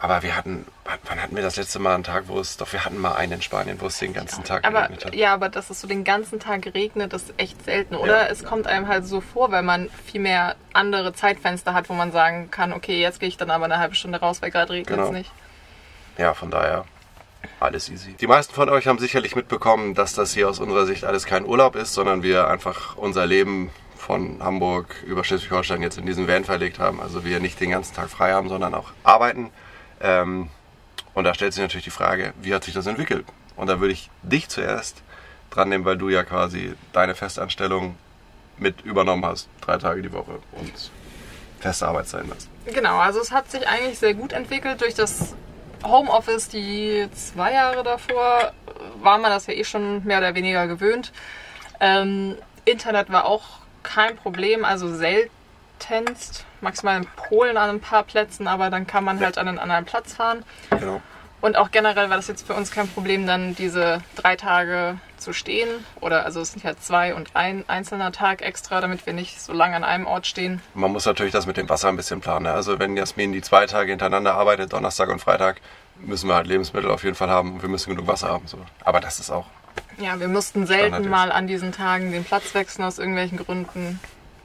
Aber 0.00 0.22
wir 0.22 0.36
hatten, 0.36 0.64
wann 1.06 1.20
hatten 1.20 1.34
wir 1.34 1.42
das 1.42 1.56
letzte 1.56 1.80
Mal 1.80 1.94
einen 1.94 2.04
Tag, 2.04 2.24
wo 2.28 2.38
es, 2.38 2.56
doch 2.56 2.72
wir 2.72 2.84
hatten 2.84 2.98
mal 2.98 3.14
einen 3.16 3.32
in 3.32 3.42
Spanien, 3.42 3.80
wo 3.80 3.86
es 3.86 3.98
den 3.98 4.12
ganzen 4.12 4.44
Tag 4.44 4.64
Aber 4.64 4.82
geregnet 4.82 5.06
hat. 5.06 5.14
ja, 5.16 5.34
aber 5.34 5.48
dass 5.48 5.70
es 5.70 5.80
so 5.80 5.88
den 5.88 6.04
ganzen 6.04 6.38
Tag 6.38 6.72
regnet, 6.72 7.12
ist 7.12 7.34
echt 7.36 7.64
selten, 7.64 7.96
oder? 7.96 8.26
Ja. 8.26 8.28
Es 8.28 8.44
kommt 8.44 8.68
einem 8.68 8.86
halt 8.86 9.06
so 9.06 9.20
vor, 9.20 9.50
weil 9.50 9.62
man 9.64 9.90
viel 10.06 10.20
mehr 10.20 10.54
andere 10.72 11.12
Zeitfenster 11.14 11.74
hat, 11.74 11.88
wo 11.88 11.94
man 11.94 12.12
sagen 12.12 12.48
kann, 12.52 12.72
okay, 12.72 13.00
jetzt 13.00 13.18
gehe 13.18 13.28
ich 13.28 13.36
dann 13.36 13.50
aber 13.50 13.64
eine 13.64 13.78
halbe 13.78 13.96
Stunde 13.96 14.20
raus, 14.20 14.40
weil 14.40 14.52
gerade 14.52 14.72
regnet 14.72 14.98
es 15.00 15.06
Genau. 15.06 15.18
nicht. 15.18 15.32
Ja, 16.16 16.32
von 16.34 16.50
daher 16.52 16.84
alles 17.58 17.88
easy. 17.88 18.12
Die 18.14 18.26
meisten 18.28 18.54
von 18.54 18.68
euch 18.68 18.86
haben 18.86 18.98
sicherlich 18.98 19.34
mitbekommen, 19.34 19.94
dass 19.94 20.14
das 20.14 20.32
hier 20.32 20.48
aus 20.48 20.60
unserer 20.60 20.86
Sicht 20.86 21.04
alles 21.04 21.26
kein 21.26 21.44
Urlaub 21.44 21.74
ist, 21.74 21.94
sondern 21.94 22.22
wir 22.22 22.46
einfach 22.48 22.96
unser 22.96 23.26
Leben 23.26 23.70
von 23.96 24.42
Hamburg 24.42 24.94
über 25.06 25.24
Schleswig-Holstein 25.24 25.82
jetzt 25.82 25.98
in 25.98 26.06
diesen 26.06 26.28
Van 26.28 26.44
verlegt 26.44 26.78
haben. 26.78 27.00
Also 27.00 27.24
wir 27.24 27.40
nicht 27.40 27.58
den 27.60 27.70
ganzen 27.70 27.94
Tag 27.96 28.10
frei 28.10 28.32
haben, 28.32 28.48
sondern 28.48 28.74
auch 28.74 28.90
arbeiten. 29.02 29.50
Ähm, 30.00 30.50
und 31.14 31.24
da 31.24 31.34
stellt 31.34 31.52
sich 31.52 31.62
natürlich 31.62 31.84
die 31.84 31.90
Frage, 31.90 32.32
wie 32.40 32.54
hat 32.54 32.64
sich 32.64 32.74
das 32.74 32.86
entwickelt? 32.86 33.26
Und 33.56 33.66
da 33.66 33.80
würde 33.80 33.92
ich 33.92 34.10
dich 34.22 34.48
zuerst 34.48 35.02
dran 35.50 35.68
nehmen, 35.68 35.84
weil 35.84 35.96
du 35.96 36.08
ja 36.08 36.22
quasi 36.22 36.74
deine 36.92 37.14
Festanstellung 37.14 37.96
mit 38.58 38.82
übernommen 38.82 39.24
hast, 39.24 39.48
drei 39.60 39.78
Tage 39.78 40.02
die 40.02 40.12
Woche 40.12 40.38
und 40.52 40.72
feste 41.60 41.86
Arbeitszeiten 41.86 42.30
hast. 42.34 42.48
Genau, 42.66 42.98
also 42.98 43.20
es 43.20 43.32
hat 43.32 43.50
sich 43.50 43.66
eigentlich 43.66 43.98
sehr 43.98 44.14
gut 44.14 44.32
entwickelt 44.32 44.80
durch 44.80 44.94
das 44.94 45.34
Homeoffice, 45.84 46.48
die 46.48 47.08
zwei 47.12 47.52
Jahre 47.52 47.82
davor 47.82 48.52
war 49.00 49.18
man 49.18 49.30
das 49.30 49.46
ja 49.46 49.54
eh 49.54 49.64
schon 49.64 50.04
mehr 50.04 50.18
oder 50.18 50.34
weniger 50.34 50.66
gewöhnt. 50.66 51.12
Ähm, 51.80 52.36
Internet 52.64 53.10
war 53.10 53.24
auch 53.24 53.44
kein 53.82 54.16
Problem, 54.16 54.64
also 54.64 54.94
seltenst, 55.78 56.44
maximal 56.60 56.96
in 56.96 57.06
Polen 57.16 57.56
an 57.56 57.70
ein 57.70 57.80
paar 57.80 58.02
Plätzen, 58.02 58.48
aber 58.48 58.70
dann 58.70 58.86
kann 58.86 59.04
man 59.04 59.20
halt 59.20 59.38
an 59.38 59.48
einen 59.48 59.58
anderen 59.58 59.84
Platz 59.84 60.14
fahren. 60.14 60.44
Genau. 60.70 61.00
Und 61.40 61.56
auch 61.56 61.70
generell 61.70 62.10
war 62.10 62.16
das 62.16 62.26
jetzt 62.26 62.48
für 62.48 62.54
uns 62.54 62.72
kein 62.72 62.88
Problem, 62.88 63.24
dann 63.24 63.54
diese 63.54 64.00
drei 64.16 64.34
Tage 64.34 64.98
zu 65.18 65.32
stehen. 65.32 65.68
Oder 66.00 66.24
also 66.24 66.40
es 66.40 66.50
sind 66.50 66.64
ja 66.64 66.76
zwei 66.76 67.14
und 67.14 67.30
ein 67.34 67.64
einzelner 67.68 68.10
Tag 68.10 68.42
extra, 68.42 68.80
damit 68.80 69.06
wir 69.06 69.12
nicht 69.12 69.40
so 69.40 69.52
lange 69.52 69.76
an 69.76 69.84
einem 69.84 70.08
Ort 70.08 70.26
stehen. 70.26 70.60
Man 70.74 70.90
muss 70.90 71.06
natürlich 71.06 71.32
das 71.32 71.46
mit 71.46 71.56
dem 71.56 71.68
Wasser 71.68 71.90
ein 71.90 71.96
bisschen 71.96 72.20
planen. 72.20 72.44
ne? 72.44 72.52
Also 72.52 72.80
wenn 72.80 72.96
Jasmin 72.96 73.32
die 73.32 73.40
zwei 73.40 73.66
Tage 73.66 73.90
hintereinander 73.90 74.34
arbeitet, 74.34 74.72
Donnerstag 74.72 75.10
und 75.10 75.20
Freitag, 75.20 75.60
müssen 76.00 76.28
wir 76.28 76.34
halt 76.34 76.48
Lebensmittel 76.48 76.90
auf 76.90 77.04
jeden 77.04 77.14
Fall 77.14 77.30
haben 77.30 77.54
und 77.54 77.62
wir 77.62 77.68
müssen 77.68 77.90
genug 77.90 78.08
Wasser 78.08 78.30
haben. 78.30 78.48
So. 78.48 78.58
Aber 78.84 79.00
das 79.00 79.20
ist 79.20 79.30
auch. 79.30 79.46
Ja, 79.98 80.18
wir 80.18 80.28
mussten 80.28 80.66
selten 80.66 81.08
mal 81.08 81.30
an 81.30 81.46
diesen 81.46 81.70
Tagen 81.70 82.10
den 82.10 82.24
Platz 82.24 82.52
wechseln 82.54 82.84
aus 82.84 82.98
irgendwelchen 82.98 83.38
Gründen, 83.38 84.00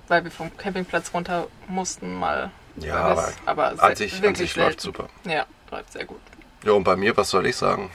weil 0.07 0.23
wir 0.23 0.31
vom 0.31 0.55
Campingplatz 0.57 1.13
runter 1.13 1.47
mussten 1.67 2.13
mal. 2.13 2.51
Ja, 2.75 3.15
aber, 3.45 3.73
es- 3.73 3.79
an 3.79 3.95
sich, 3.95 4.25
an 4.25 4.35
sich 4.35 4.55
läuft 4.55 4.81
super. 4.81 5.07
Ja, 5.25 5.45
läuft 5.71 5.91
sehr 5.93 6.05
gut. 6.05 6.19
Ja, 6.63 6.71
und 6.73 6.83
bei 6.83 6.95
mir, 6.95 7.15
was 7.17 7.29
soll 7.29 7.45
ich 7.45 7.55
sagen? 7.55 7.91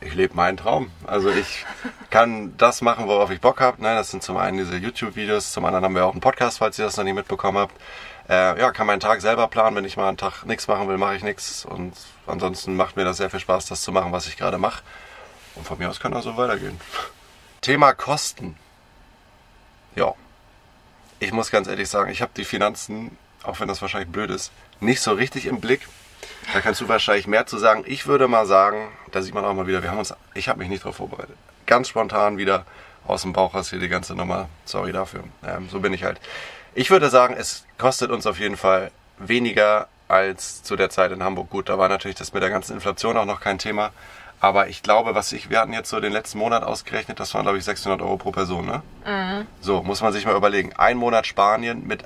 Ich 0.00 0.14
lebe 0.14 0.34
meinen 0.34 0.56
Traum. 0.58 0.90
Also 1.06 1.30
ich 1.30 1.64
kann 2.10 2.54
das 2.58 2.82
machen, 2.82 3.08
worauf 3.08 3.30
ich 3.30 3.40
Bock 3.40 3.60
habe. 3.60 3.80
Ne? 3.82 3.94
Das 3.94 4.10
sind 4.10 4.22
zum 4.22 4.36
einen 4.36 4.58
diese 4.58 4.76
YouTube-Videos, 4.76 5.52
zum 5.52 5.64
anderen 5.64 5.84
haben 5.84 5.94
wir 5.94 6.04
auch 6.04 6.12
einen 6.12 6.20
Podcast, 6.20 6.58
falls 6.58 6.78
ihr 6.78 6.84
das 6.84 6.96
noch 6.96 7.04
nicht 7.04 7.14
mitbekommen 7.14 7.58
habt. 7.58 7.74
Äh, 8.28 8.60
ja, 8.60 8.72
kann 8.72 8.86
meinen 8.86 9.00
Tag 9.00 9.20
selber 9.20 9.48
planen. 9.48 9.74
Wenn 9.74 9.84
ich 9.84 9.96
mal 9.96 10.08
einen 10.08 10.16
Tag 10.16 10.44
nichts 10.44 10.68
machen 10.68 10.86
will, 10.88 10.98
mache 10.98 11.16
ich 11.16 11.22
nichts. 11.22 11.64
Und 11.64 11.94
ansonsten 12.26 12.76
macht 12.76 12.96
mir 12.96 13.04
das 13.04 13.16
sehr 13.16 13.30
viel 13.30 13.40
Spaß, 13.40 13.66
das 13.66 13.82
zu 13.82 13.90
machen, 13.92 14.12
was 14.12 14.26
ich 14.28 14.36
gerade 14.36 14.58
mache. 14.58 14.82
Und 15.54 15.66
von 15.66 15.78
mir 15.78 15.88
aus 15.88 15.98
kann 15.98 16.12
das 16.12 16.24
so 16.24 16.36
weitergehen. 16.36 16.78
Thema 17.62 17.94
Kosten. 17.94 18.56
Ja. 19.94 20.12
Ich 21.18 21.32
muss 21.32 21.50
ganz 21.50 21.66
ehrlich 21.66 21.88
sagen, 21.88 22.10
ich 22.10 22.20
habe 22.20 22.32
die 22.36 22.44
Finanzen, 22.44 23.16
auch 23.42 23.60
wenn 23.60 23.68
das 23.68 23.80
wahrscheinlich 23.80 24.10
blöd 24.10 24.30
ist, 24.30 24.52
nicht 24.80 25.00
so 25.00 25.12
richtig 25.12 25.46
im 25.46 25.60
Blick. 25.60 25.88
Da 26.52 26.60
kannst 26.60 26.80
du 26.80 26.88
wahrscheinlich 26.88 27.26
mehr 27.26 27.46
zu 27.46 27.58
sagen. 27.58 27.84
Ich 27.86 28.06
würde 28.06 28.28
mal 28.28 28.46
sagen, 28.46 28.88
da 29.12 29.22
sieht 29.22 29.34
man 29.34 29.44
auch 29.44 29.54
mal 29.54 29.66
wieder, 29.66 29.82
wir 29.82 29.90
haben 29.90 29.98
uns, 29.98 30.14
ich 30.34 30.48
habe 30.48 30.58
mich 30.58 30.68
nicht 30.68 30.84
darauf 30.84 30.96
vorbereitet. 30.96 31.36
Ganz 31.64 31.88
spontan 31.88 32.36
wieder 32.36 32.66
aus 33.06 33.22
dem 33.22 33.32
Bauch 33.32 33.54
hast 33.54 33.70
hier 33.70 33.78
die 33.78 33.88
ganze 33.88 34.14
Nummer. 34.14 34.48
Sorry 34.64 34.92
dafür. 34.92 35.24
Ähm, 35.44 35.68
so 35.70 35.80
bin 35.80 35.92
ich 35.92 36.04
halt. 36.04 36.20
Ich 36.74 36.90
würde 36.90 37.08
sagen, 37.08 37.34
es 37.38 37.64
kostet 37.78 38.10
uns 38.10 38.26
auf 38.26 38.38
jeden 38.38 38.56
Fall 38.56 38.90
weniger 39.18 39.88
als 40.08 40.62
zu 40.62 40.76
der 40.76 40.90
Zeit 40.90 41.12
in 41.12 41.22
Hamburg. 41.22 41.50
Gut, 41.50 41.68
da 41.68 41.78
war 41.78 41.88
natürlich 41.88 42.16
das 42.16 42.32
mit 42.32 42.42
der 42.42 42.50
ganzen 42.50 42.74
Inflation 42.74 43.16
auch 43.16 43.24
noch 43.24 43.40
kein 43.40 43.58
Thema. 43.58 43.92
Aber 44.40 44.68
ich 44.68 44.82
glaube, 44.82 45.14
was 45.14 45.32
ich, 45.32 45.48
wir 45.50 45.60
hatten 45.60 45.72
jetzt 45.72 45.88
so 45.88 45.98
den 45.98 46.12
letzten 46.12 46.38
Monat 46.38 46.62
ausgerechnet, 46.62 47.18
das 47.18 47.32
waren 47.34 47.42
glaube 47.42 47.58
ich 47.58 47.64
600 47.64 48.02
Euro 48.02 48.16
pro 48.18 48.32
Person, 48.32 48.66
ne? 48.66 48.82
So, 49.60 49.82
muss 49.82 50.02
man 50.02 50.12
sich 50.12 50.26
mal 50.26 50.36
überlegen. 50.36 50.72
Ein 50.76 50.98
Monat 50.98 51.26
Spanien 51.26 51.86
mit 51.86 52.04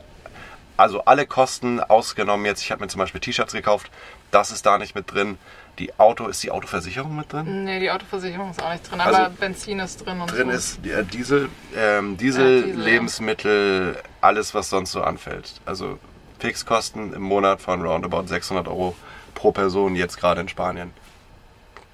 also 0.76 1.04
alle 1.04 1.26
Kosten 1.26 1.78
ausgenommen 1.80 2.46
jetzt. 2.46 2.62
Ich 2.62 2.70
habe 2.72 2.80
mir 2.82 2.88
zum 2.88 3.00
Beispiel 3.00 3.20
T-Shirts 3.20 3.52
gekauft. 3.52 3.90
Das 4.30 4.50
ist 4.50 4.64
da 4.64 4.78
nicht 4.78 4.94
mit 4.94 5.12
drin. 5.12 5.36
Die 5.78 5.98
Auto, 5.98 6.26
ist 6.26 6.42
die 6.42 6.50
Autoversicherung 6.50 7.14
mit 7.16 7.32
drin? 7.32 7.64
Nee, 7.64 7.80
die 7.80 7.90
Autoversicherung 7.90 8.50
ist 8.50 8.62
auch 8.62 8.70
nicht 8.72 8.90
drin, 8.90 9.00
Also, 9.00 9.18
aber 9.20 9.30
Benzin 9.30 9.78
ist 9.78 10.04
drin 10.06 10.20
und 10.20 10.30
Drin 10.30 10.48
so. 10.48 10.56
ist 10.56 10.86
äh, 10.86 11.04
Diesel, 11.04 11.48
ähm, 11.76 12.16
Diesel, 12.16 12.60
Ja, 12.60 12.66
Diesel. 12.66 12.80
Lebensmittel, 12.82 13.96
alles 14.20 14.54
was 14.54 14.70
sonst 14.70 14.92
so 14.92 15.02
anfällt. 15.02 15.60
Also 15.66 15.98
Fixkosten 16.38 17.12
im 17.12 17.22
Monat 17.22 17.60
von 17.60 17.82
roundabout 17.82 18.26
600 18.26 18.66
Euro 18.68 18.94
pro 19.34 19.52
Person 19.52 19.96
jetzt 19.96 20.18
gerade 20.18 20.40
in 20.40 20.48
Spanien. 20.48 20.92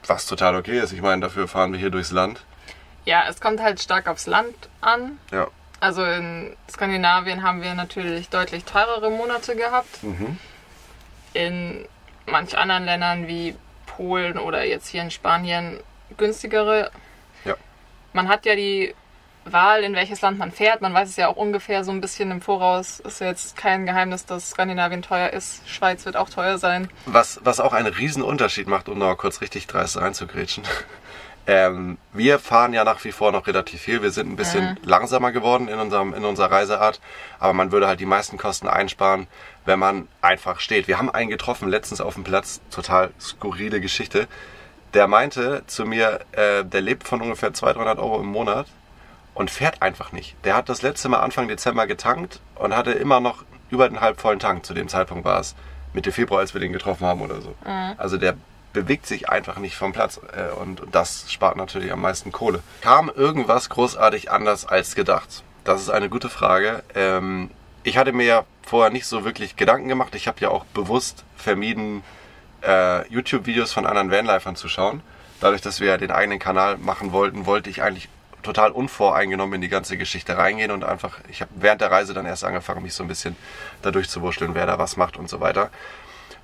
Was 0.06 0.26
total 0.26 0.56
okay 0.56 0.78
ist. 0.78 0.92
Ich 0.92 1.02
meine, 1.02 1.20
dafür 1.20 1.48
fahren 1.48 1.72
wir 1.72 1.78
hier 1.78 1.90
durchs 1.90 2.10
Land. 2.10 2.44
Ja, 3.04 3.24
es 3.28 3.40
kommt 3.40 3.60
halt 3.60 3.80
stark 3.80 4.08
aufs 4.08 4.26
Land 4.26 4.54
an. 4.80 5.18
Ja. 5.32 5.48
Also 5.80 6.04
in 6.04 6.56
Skandinavien 6.70 7.42
haben 7.42 7.62
wir 7.62 7.74
natürlich 7.74 8.28
deutlich 8.28 8.64
teurere 8.64 9.10
Monate 9.10 9.56
gehabt. 9.56 10.02
Mhm. 10.02 10.38
In 11.34 11.88
manch 12.26 12.56
anderen 12.56 12.84
Ländern 12.84 13.28
wie 13.28 13.54
Polen 13.86 14.38
oder 14.38 14.64
jetzt 14.64 14.88
hier 14.88 15.02
in 15.02 15.10
Spanien 15.10 15.80
günstigere. 16.16 16.90
Ja. 17.44 17.54
Man 18.12 18.28
hat 18.28 18.46
ja 18.46 18.56
die 18.56 18.94
Wahl, 19.52 19.82
in 19.82 19.94
welches 19.94 20.20
Land 20.20 20.38
man 20.38 20.52
fährt. 20.52 20.80
Man 20.80 20.94
weiß 20.94 21.08
es 21.08 21.16
ja 21.16 21.28
auch 21.28 21.36
ungefähr 21.36 21.84
so 21.84 21.90
ein 21.90 22.00
bisschen 22.00 22.30
im 22.30 22.40
Voraus. 22.40 23.00
Ist 23.00 23.20
ja 23.20 23.28
jetzt 23.28 23.56
kein 23.56 23.86
Geheimnis, 23.86 24.26
dass 24.26 24.50
Skandinavien 24.50 25.02
teuer 25.02 25.30
ist. 25.30 25.68
Schweiz 25.68 26.04
wird 26.04 26.16
auch 26.16 26.30
teuer 26.30 26.58
sein. 26.58 26.88
Was, 27.06 27.40
was 27.44 27.60
auch 27.60 27.72
einen 27.72 27.92
riesen 27.92 28.22
Unterschied 28.22 28.66
macht, 28.66 28.88
um 28.88 28.98
noch 28.98 29.16
kurz 29.16 29.40
richtig 29.40 29.66
dreist 29.66 29.96
reinzugrätschen. 29.96 30.64
Ähm, 31.48 31.96
wir 32.12 32.40
fahren 32.40 32.72
ja 32.72 32.82
nach 32.82 33.04
wie 33.04 33.12
vor 33.12 33.30
noch 33.30 33.46
relativ 33.46 33.80
viel. 33.80 34.02
Wir 34.02 34.10
sind 34.10 34.28
ein 34.28 34.36
bisschen 34.36 34.80
langsamer 34.82 35.30
geworden 35.30 35.68
in, 35.68 35.78
unserem, 35.78 36.12
in 36.12 36.24
unserer 36.24 36.50
Reiseart. 36.50 37.00
Aber 37.38 37.52
man 37.52 37.70
würde 37.70 37.86
halt 37.86 38.00
die 38.00 38.06
meisten 38.06 38.36
Kosten 38.36 38.66
einsparen, 38.66 39.28
wenn 39.64 39.78
man 39.78 40.08
einfach 40.22 40.58
steht. 40.58 40.88
Wir 40.88 40.98
haben 40.98 41.08
einen 41.08 41.30
getroffen, 41.30 41.68
letztens 41.68 42.00
auf 42.00 42.14
dem 42.14 42.24
Platz. 42.24 42.60
Total 42.70 43.10
skurrile 43.20 43.80
Geschichte. 43.80 44.26
Der 44.92 45.06
meinte 45.06 45.62
zu 45.68 45.84
mir, 45.84 46.20
äh, 46.32 46.64
der 46.64 46.80
lebt 46.80 47.06
von 47.06 47.22
ungefähr 47.22 47.54
200, 47.54 47.76
300 47.76 47.98
Euro 47.98 48.20
im 48.20 48.26
Monat 48.26 48.66
und 49.36 49.50
fährt 49.50 49.82
einfach 49.82 50.12
nicht. 50.12 50.34
Der 50.44 50.56
hat 50.56 50.68
das 50.68 50.82
letzte 50.82 51.08
Mal 51.10 51.20
Anfang 51.20 51.46
Dezember 51.46 51.86
getankt 51.86 52.40
und 52.56 52.74
hatte 52.74 52.92
immer 52.92 53.20
noch 53.20 53.44
über 53.70 53.88
den 53.88 54.00
halb 54.00 54.18
vollen 54.18 54.38
Tank. 54.38 54.64
Zu 54.64 54.72
dem 54.72 54.88
Zeitpunkt 54.88 55.24
war 55.24 55.38
es 55.38 55.54
Mitte 55.92 56.10
Februar, 56.10 56.40
als 56.40 56.54
wir 56.54 56.60
den 56.60 56.72
getroffen 56.72 57.06
haben 57.06 57.20
oder 57.20 57.42
so. 57.42 57.54
Also 57.98 58.16
der 58.16 58.34
bewegt 58.72 59.06
sich 59.06 59.28
einfach 59.28 59.58
nicht 59.58 59.76
vom 59.76 59.92
Platz 59.92 60.20
äh, 60.32 60.52
und 60.54 60.82
das 60.90 61.30
spart 61.30 61.56
natürlich 61.56 61.92
am 61.92 62.00
meisten 62.00 62.32
Kohle. 62.32 62.62
Kam 62.80 63.10
irgendwas 63.14 63.68
großartig 63.68 64.30
anders 64.30 64.66
als 64.66 64.94
gedacht? 64.94 65.42
Das 65.64 65.82
ist 65.82 65.90
eine 65.90 66.08
gute 66.08 66.28
Frage. 66.28 66.82
Ähm, 66.94 67.50
ich 67.84 67.98
hatte 67.98 68.12
mir 68.12 68.26
ja 68.26 68.44
vorher 68.62 68.90
nicht 68.90 69.06
so 69.06 69.24
wirklich 69.24 69.56
Gedanken 69.56 69.88
gemacht. 69.88 70.14
Ich 70.14 70.28
habe 70.28 70.40
ja 70.40 70.48
auch 70.48 70.64
bewusst 70.66 71.24
vermieden, 71.36 72.02
äh, 72.62 73.06
YouTube-Videos 73.08 73.72
von 73.72 73.86
anderen 73.86 74.10
Vanlifern 74.10 74.56
zu 74.56 74.68
schauen. 74.68 75.02
Dadurch, 75.40 75.60
dass 75.60 75.80
wir 75.80 75.88
ja 75.88 75.98
den 75.98 76.10
eigenen 76.10 76.38
Kanal 76.38 76.78
machen 76.78 77.12
wollten, 77.12 77.46
wollte 77.46 77.68
ich 77.68 77.82
eigentlich 77.82 78.08
total 78.46 78.70
unvoreingenommen 78.70 79.56
in 79.56 79.60
die 79.60 79.68
ganze 79.68 79.98
Geschichte 79.98 80.38
reingehen 80.38 80.70
und 80.70 80.84
einfach, 80.84 81.18
ich 81.28 81.42
habe 81.42 81.50
während 81.56 81.80
der 81.82 81.90
Reise 81.90 82.14
dann 82.14 82.24
erst 82.24 82.44
angefangen, 82.44 82.82
mich 82.82 82.94
so 82.94 83.04
ein 83.04 83.08
bisschen 83.08 83.36
dadurch 83.82 84.08
zu 84.08 84.22
wurschteln, 84.22 84.54
wer 84.54 84.66
da 84.66 84.78
was 84.78 84.96
macht 84.96 85.16
und 85.18 85.28
so 85.28 85.40
weiter. 85.40 85.70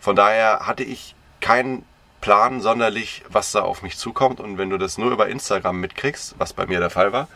Von 0.00 0.16
daher 0.16 0.66
hatte 0.66 0.82
ich 0.82 1.14
keinen 1.40 1.85
Plan 2.21 2.61
sonderlich, 2.61 3.23
was 3.28 3.52
da 3.52 3.62
auf 3.62 3.82
mich 3.82 3.97
zukommt. 3.97 4.40
Und 4.40 4.59
wenn 4.59 4.71
du 4.71 4.78
das 4.78 4.99
nur 4.99 5.11
über 5.11 5.28
Instagram 5.28 5.80
mitkriegst, 5.80 6.35
was 6.38 6.52
bei 6.52 6.66
mir 6.66 6.80
der 6.80 6.90
Fall 6.90 7.12
war, 7.12 7.28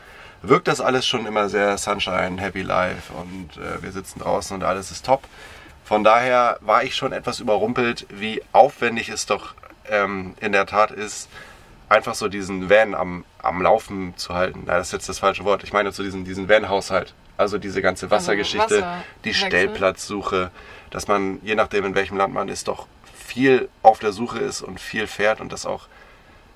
wirkt 0.42 0.68
das 0.68 0.80
alles 0.80 1.06
schon 1.06 1.26
immer 1.26 1.48
sehr 1.48 1.78
Sunshine, 1.78 2.40
Happy 2.40 2.62
Life 2.62 3.12
und 3.12 3.56
äh, 3.56 3.82
wir 3.82 3.92
sitzen 3.92 4.20
draußen 4.20 4.54
und 4.56 4.64
alles 4.64 4.90
ist 4.90 5.06
top. 5.06 5.22
Von 5.84 6.04
daher 6.04 6.58
war 6.60 6.82
ich 6.82 6.96
schon 6.96 7.12
etwas 7.12 7.40
überrumpelt, 7.40 8.06
wie 8.10 8.42
aufwendig 8.52 9.08
es 9.08 9.26
doch 9.26 9.54
ähm, 9.88 10.34
in 10.40 10.52
der 10.52 10.66
Tat 10.66 10.90
ist, 10.90 11.28
einfach 11.88 12.14
so 12.14 12.28
diesen 12.28 12.68
Van 12.68 12.94
am, 12.94 13.24
am 13.42 13.62
Laufen 13.62 14.16
zu 14.16 14.34
halten. 14.34 14.62
Na, 14.66 14.76
das 14.78 14.88
ist 14.88 14.92
jetzt 14.92 15.08
das 15.08 15.18
falsche 15.18 15.44
Wort. 15.44 15.62
Ich 15.64 15.72
meine 15.72 15.92
so 15.92 16.02
diesen, 16.02 16.24
diesen 16.24 16.48
Van-Haushalt. 16.48 17.14
Also 17.36 17.58
diese 17.58 17.82
ganze 17.82 18.10
Wassergeschichte, 18.10 18.80
Wasser 18.80 19.02
die. 19.24 19.34
Stellplatzsuche, 19.34 20.50
dass 20.90 21.06
man, 21.06 21.38
je 21.42 21.54
nachdem 21.54 21.84
in 21.84 21.94
welchem 21.94 22.16
Land 22.16 22.32
man 22.32 22.48
ist, 22.48 22.68
doch 22.68 22.86
viel 23.14 23.68
auf 23.82 23.98
der 23.98 24.12
Suche 24.12 24.38
ist 24.38 24.62
und 24.62 24.80
viel 24.80 25.06
fährt 25.06 25.40
und 25.40 25.52
das 25.52 25.66
auch 25.66 25.88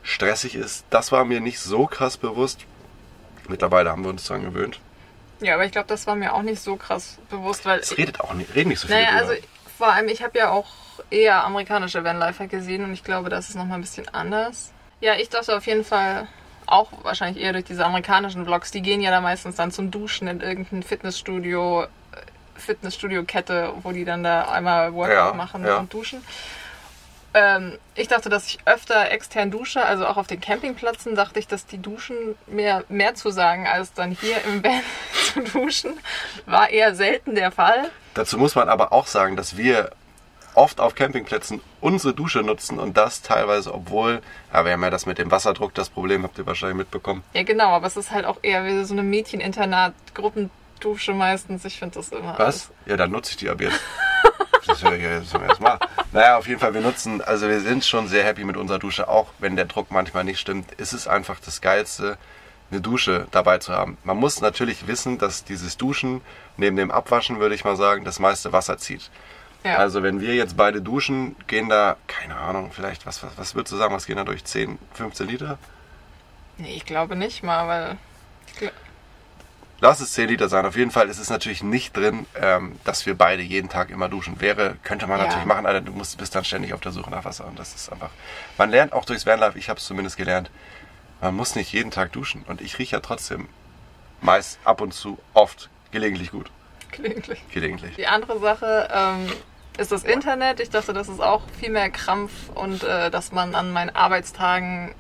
stressig 0.03 0.55
ist. 0.55 0.85
Das 0.89 1.13
war 1.13 1.25
mir 1.27 1.41
nicht 1.41 1.61
so 1.61 1.87
krass 1.87 2.17
bewusst. 2.17 2.61
Mittlerweile 3.49 3.91
haben 3.91 4.03
wir 4.05 4.11
uns 4.11 4.25
daran 4.25 4.43
gewöhnt. 4.45 4.81
Ja, 5.41 5.55
aber 5.55 5.65
ich 5.65 5.73
glaube, 5.73 5.89
das 5.89 6.07
war 6.07 6.15
mir 6.17 6.33
auch 6.33 6.43
nicht 6.43 6.63
so 6.63 6.77
krass 6.77 7.19
bewusst, 7.29 7.65
weil 7.67 7.81
Es 7.81 7.97
redet 7.99 8.21
auch 8.21 8.33
nicht, 8.35 8.55
reden 8.55 8.71
nicht 8.71 8.79
so 8.81 8.87
viel 8.89 8.97
Naja, 8.97 9.19
drüber. 9.19 9.31
also 9.33 9.43
vor 9.77 9.93
allem, 9.93 10.09
ich 10.09 10.23
habe 10.23 10.39
ja 10.39 10.51
auch 10.51 10.69
eher 11.11 11.45
amerikanische 11.45 12.05
Vanlifer 12.05 12.47
gesehen 12.47 12.85
und 12.85 12.93
ich 12.93 13.05
glaube, 13.05 13.29
das 13.31 13.49
ist 13.51 13.57
nochmal 13.57 13.79
ein 13.79 13.83
bisschen 13.83 14.09
anders. 14.09 14.73
Ja, 15.01 15.15
ich 15.15 15.29
dachte 15.29 15.57
auf 15.57 15.67
jeden 15.67 15.85
Fall 15.85 16.29
auch 16.67 16.89
wahrscheinlich 17.03 17.43
eher 17.43 17.53
durch 17.53 17.65
diese 17.65 17.85
amerikanischen 17.85 18.45
Vlogs, 18.45 18.71
die 18.71 18.83
gehen 18.83 19.01
ja 19.01 19.11
da 19.11 19.21
meistens 19.21 19.57
dann 19.57 19.73
zum 19.73 19.91
Duschen 19.91 20.29
in 20.29 20.41
irgendein 20.41 20.83
Fitnessstudio, 20.83 21.85
äh, 21.85 21.87
Fitnessstudio-Kette, 22.57 23.73
wo 23.83 23.93
die 23.93 24.05
dann 24.05 24.23
da 24.23 24.43
einmal 24.51 24.93
Workout 24.95 25.15
Ja, 25.15 25.33
machen 25.33 25.65
ja. 25.65 25.79
und 25.79 25.93
duschen. 25.93 26.23
Ähm, 27.33 27.79
ich 27.95 28.09
dachte, 28.09 28.29
dass 28.29 28.47
ich 28.49 28.59
öfter 28.65 29.11
extern 29.13 29.51
dusche, 29.53 29.85
also 29.85 30.07
auch 30.07 30.17
auf 30.17 30.27
den 30.27 30.41
Campingplätzen 30.41 31.15
dachte 31.15 31.39
ich, 31.39 31.47
dass 31.47 31.65
die 31.65 31.79
Duschen 31.79 32.17
mehr, 32.47 32.85
mehr 32.89 33.15
zu 33.15 33.31
sagen, 33.31 33.69
als 33.69 33.93
dann 33.93 34.11
hier 34.11 34.37
im 34.45 34.65
Van 34.65 34.83
zu 35.33 35.41
duschen. 35.59 35.99
War 36.47 36.71
eher 36.71 36.95
selten 36.95 37.37
der 37.37 37.53
Fall. 37.53 37.91
Dazu 38.15 38.37
muss 38.37 38.57
man 38.57 38.69
aber 38.69 38.93
auch 38.93 39.07
sagen, 39.07 39.37
dass 39.37 39.57
wir 39.57 39.91
oft 40.55 40.81
auf 40.81 40.95
Campingplätzen 40.95 41.61
unsere 41.81 42.15
Dusche 42.15 42.41
nutzen 42.41 42.79
und 42.79 42.97
das 42.97 43.23
teilweise, 43.23 43.73
obwohl, 43.73 44.23
ja, 44.53 44.65
wir 44.65 44.73
haben 44.73 44.83
ja 44.83 44.91
das 44.91 45.07
mit 45.07 45.19
dem 45.19 45.31
Wasserdruck, 45.31 45.75
das 45.75 45.89
Problem 45.89 46.23
habt 46.23 46.39
ihr 46.39 46.47
wahrscheinlich 46.47 46.79
mitbekommen. 46.79 47.23
Ja, 47.33 47.43
genau, 47.43 47.69
aber 47.69 47.87
es 47.87 47.97
ist 47.97 48.11
halt 48.11 48.25
auch 48.25 48.39
eher 48.43 48.65
wie 48.65 48.85
so 48.85 48.95
eine 48.95 49.03
Mädcheninternat-Gruppendusche 49.03 51.15
meistens. 51.15 51.65
Ich 51.65 51.79
finde 51.79 51.97
das 51.97 52.11
immer. 52.11 52.39
Was? 52.39 52.71
Ja, 52.87 52.97
dann 52.97 53.11
nutze 53.11 53.33
ich 53.33 53.37
die 53.39 53.49
ab 53.49 53.61
jetzt. 53.61 53.81
das 54.67 54.83
höre 54.83 54.95
ich 54.95 55.03
ja 55.03 55.19
jetzt 55.19 55.31
zum 55.31 55.43
ersten 55.43 55.63
Mal. 55.63 55.79
Naja, 56.13 56.37
auf 56.37 56.47
jeden 56.47 56.61
Fall, 56.61 56.75
wir 56.75 56.81
nutzen, 56.81 57.23
also 57.23 57.49
wir 57.49 57.61
sind 57.61 57.85
schon 57.85 58.09
sehr 58.09 58.25
happy 58.25 58.45
mit 58.45 58.57
unserer 58.57 58.79
Dusche, 58.79 59.09
auch 59.09 59.29
wenn 59.39 59.57
der 59.57 59.67
Druck 59.67 59.91
manchmal 59.91 60.25
nicht 60.25 60.41
stimmt. 60.41 60.73
Ist 60.75 60.93
es 60.93 61.09
einfach 61.09 61.41
das 61.41 61.61
Geilste, 61.61 62.19
eine 62.71 62.81
Dusche 62.81 63.27
dabei 63.31 63.59
zu 63.59 63.73
haben. 63.73 63.99
Man 64.05 64.17
muss 64.17 64.41
natürlich 64.41 64.87
wissen, 64.87 65.19
dass 65.19 65.45
dieses 65.45 65.77
Duschen 65.77 66.21
neben 66.57 66.77
dem 66.77 66.91
Abwaschen, 66.91 67.41
würde 67.41 67.55
ich 67.55 67.65
mal 67.65 67.77
sagen, 67.77 68.05
das 68.05 68.19
meiste 68.19 68.53
Wasser 68.53 68.79
zieht. 68.79 69.11
Ja. 69.65 69.77
Also 69.77 70.03
wenn 70.03 70.21
wir 70.21 70.35
jetzt 70.35 70.57
beide 70.57 70.81
duschen, 70.81 71.37
gehen 71.47 71.69
da, 71.69 71.97
keine 72.07 72.37
Ahnung, 72.37 72.71
vielleicht, 72.73 73.05
was, 73.07 73.23
was, 73.23 73.33
was 73.37 73.55
würdest 73.55 73.73
du 73.73 73.77
sagen, 73.77 73.95
was 73.95 74.07
gehen 74.07 74.17
da 74.17 74.25
durch? 74.25 74.45
10, 74.45 74.79
15 74.95 75.27
Liter? 75.29 75.59
Nee, 76.57 76.75
ich 76.77 76.87
glaube 76.87 77.15
nicht 77.17 77.43
mal, 77.43 77.69
weil. 77.69 77.97
Lass 79.83 80.01
es 80.01 80.13
10 80.13 80.29
Liter 80.29 80.49
sein. 80.51 80.67
Auf 80.67 80.77
jeden 80.77 80.91
Fall 80.91 81.09
ist 81.09 81.19
es 81.19 81.31
natürlich 81.31 81.63
nicht 81.63 81.97
drin, 81.97 82.27
ähm, 82.39 82.79
dass 82.85 83.07
wir 83.07 83.17
beide 83.17 83.43
jeden 83.43 83.71
Tag 83.71 83.89
immer 83.89 84.11
duschen. 84.11 84.39
Wäre, 84.41 84.77
könnte 84.83 85.07
man 85.07 85.19
Ja. 85.19 85.25
natürlich 85.27 85.47
machen, 85.47 85.65
Alter, 85.65 85.81
du 85.81 85.93
musst, 85.93 86.19
bist 86.19 86.35
dann 86.35 86.45
ständig 86.45 86.75
auf 86.75 86.81
der 86.81 86.93
Suche 86.93 87.11
nach 87.11 87.25
Wasser. 87.25 87.47
Und 87.47 87.59
das 87.59 87.75
ist 87.75 87.91
einfach. 87.91 88.11
Man 88.59 88.69
lernt 88.71 88.93
auch 88.93 89.07
durchs 89.07 89.25
Vanlife, 89.25 89.59
ich 89.59 89.71
habe 89.71 89.79
es 89.79 89.87
zumindest 89.87 90.19
gelernt, 90.19 90.51
man 91.23 91.35
muss 91.35 91.55
nicht 91.55 91.73
jeden 91.73 91.91
Tag 91.91 92.13
duschen. 92.13 92.45
Und 92.47 92.61
ich 92.61 92.79
rieche 92.79 92.97
ja 92.97 93.01
trotzdem 93.01 93.49
meist 94.21 94.59
ab 94.65 94.83
und 94.83 94.93
zu 94.93 95.19
oft, 95.33 95.71
gelegentlich 95.93 96.31
gut. 96.31 96.51
gelegentlich. 96.93 97.41
Gelegentlich. 97.51 97.97
Die 97.97 98.07
andere 98.07 98.39
Sache 98.39 98.87
ähm, 98.93 99.33
ist 99.81 99.91
das 99.93 100.05
Internet. 100.05 100.61
Ich 100.61 100.71
dachte, 100.71 100.93
das 100.93 101.09
ist 101.09 101.21
auch 101.21 101.43
viel 101.59 101.71
mehr 101.71 101.91
Krampf 101.91 102.31
und 102.55 102.83
äh, 102.83 103.11
dass 103.11 103.33
man 103.33 103.55
an 103.55 103.73
meinen 103.73 103.91
Arbeitstagen 103.91 104.95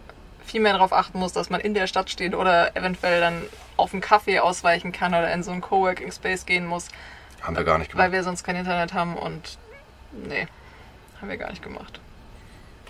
viel 0.44 0.60
mehr 0.60 0.72
darauf 0.72 0.92
achten 0.92 1.18
muss, 1.18 1.32
dass 1.32 1.50
man 1.50 1.60
in 1.60 1.75
der 1.75 1.87
Stadt 1.87 2.10
steht 2.10 2.34
oder 2.34 2.75
eventuell 2.76 3.20
dann 3.20 3.42
auf 3.76 3.92
einen 3.92 4.00
Kaffee 4.00 4.40
ausweichen 4.40 4.90
kann 4.90 5.12
oder 5.14 5.32
in 5.32 5.42
so 5.42 5.50
einen 5.52 5.60
Coworking 5.60 6.10
Space 6.10 6.46
gehen 6.46 6.66
muss, 6.66 6.88
Haben 7.42 7.56
wir 7.56 7.64
gar 7.64 7.78
nicht 7.78 7.90
gemacht. 7.90 8.04
weil 8.06 8.12
wir 8.12 8.25
sonst 8.25 8.42
kein 8.42 8.56
Internet 8.56 8.94
haben 8.94 9.16
und 9.16 9.58
nee, 10.12 10.49
haben 11.20 11.28
wir 11.28 11.37
gar 11.37 11.50
nicht 11.50 11.62
gemacht. 11.62 12.00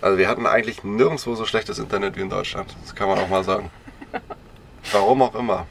Also 0.01 0.17
wir 0.17 0.27
hatten 0.27 0.47
eigentlich 0.47 0.83
nirgendwo 0.83 1.35
so 1.35 1.45
schlechtes 1.45 1.77
Internet 1.77 2.15
wie 2.15 2.21
in 2.21 2.29
Deutschland. 2.29 2.73
Das 2.81 2.95
kann 2.95 3.07
man 3.07 3.19
auch 3.19 3.27
mal 3.27 3.43
sagen. 3.43 3.69
Warum 4.91 5.21
auch 5.21 5.35
immer. 5.35 5.67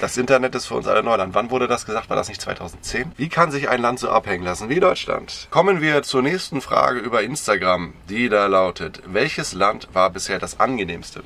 Das 0.00 0.16
Internet 0.16 0.54
ist 0.54 0.66
für 0.66 0.74
uns 0.74 0.86
alle 0.86 1.02
Neuland. 1.02 1.34
Wann 1.34 1.50
wurde 1.50 1.68
das 1.68 1.86
gesagt? 1.86 2.10
War 2.10 2.16
das 2.16 2.28
nicht 2.28 2.40
2010? 2.40 3.12
Wie 3.16 3.28
kann 3.28 3.50
sich 3.50 3.68
ein 3.68 3.80
Land 3.80 4.00
so 4.00 4.10
abhängen 4.10 4.44
lassen 4.44 4.68
wie 4.68 4.80
Deutschland? 4.80 5.48
Kommen 5.50 5.80
wir 5.80 6.02
zur 6.02 6.22
nächsten 6.22 6.60
Frage 6.60 6.98
über 6.98 7.22
Instagram, 7.22 7.94
die 8.08 8.28
da 8.28 8.46
lautet, 8.46 9.02
welches 9.06 9.52
Land 9.52 9.88
war 9.92 10.10
bisher 10.10 10.38
das 10.38 10.60
angenehmste? 10.60 11.22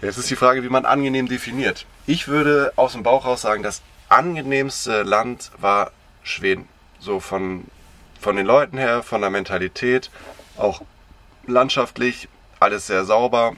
Jetzt 0.00 0.16
ist 0.16 0.30
die 0.30 0.36
Frage, 0.36 0.62
wie 0.62 0.68
man 0.68 0.84
angenehm 0.84 1.28
definiert. 1.28 1.84
Ich 2.06 2.28
würde 2.28 2.72
aus 2.76 2.92
dem 2.92 3.02
Bauch 3.02 3.24
raus 3.24 3.42
sagen, 3.42 3.62
das 3.62 3.82
angenehmste 4.08 5.02
Land 5.02 5.50
war 5.58 5.90
Schweden. 6.22 6.68
So 7.00 7.20
von, 7.20 7.64
von 8.20 8.36
den 8.36 8.46
Leuten 8.46 8.78
her, 8.78 9.02
von 9.02 9.20
der 9.20 9.30
Mentalität, 9.30 10.10
auch 10.56 10.82
landschaftlich, 11.46 12.28
alles 12.60 12.86
sehr 12.86 13.04
sauber. 13.04 13.54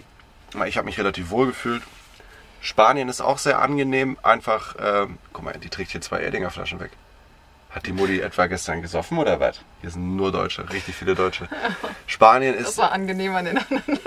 Ich 0.66 0.76
habe 0.76 0.86
mich 0.86 0.98
relativ 0.98 1.30
wohl 1.30 1.48
gefühlt. 1.48 1.82
Spanien 2.60 3.08
ist 3.08 3.20
auch 3.20 3.38
sehr 3.38 3.60
angenehm. 3.60 4.18
Einfach, 4.22 4.74
ähm, 4.80 5.18
guck 5.32 5.44
mal, 5.44 5.54
die 5.54 5.68
trägt 5.68 5.92
hier 5.92 6.00
zwei 6.00 6.20
Erdinger 6.20 6.50
Flaschen 6.50 6.80
weg. 6.80 6.90
Hat 7.70 7.86
die 7.86 7.92
Mutti 7.92 8.20
etwa 8.20 8.46
gestern 8.46 8.82
gesoffen 8.82 9.18
oder 9.18 9.38
was? 9.38 9.60
Hier 9.80 9.90
sind 9.90 10.16
nur 10.16 10.32
Deutsche, 10.32 10.68
richtig 10.70 10.94
viele 10.96 11.14
Deutsche. 11.14 11.48
Spanien 12.06 12.56
Das 12.58 12.70
ist, 12.70 12.78
war 12.78 12.90
angenehm 12.90 13.34
an 13.36 13.44
den 13.44 13.58
anderen. 13.58 14.00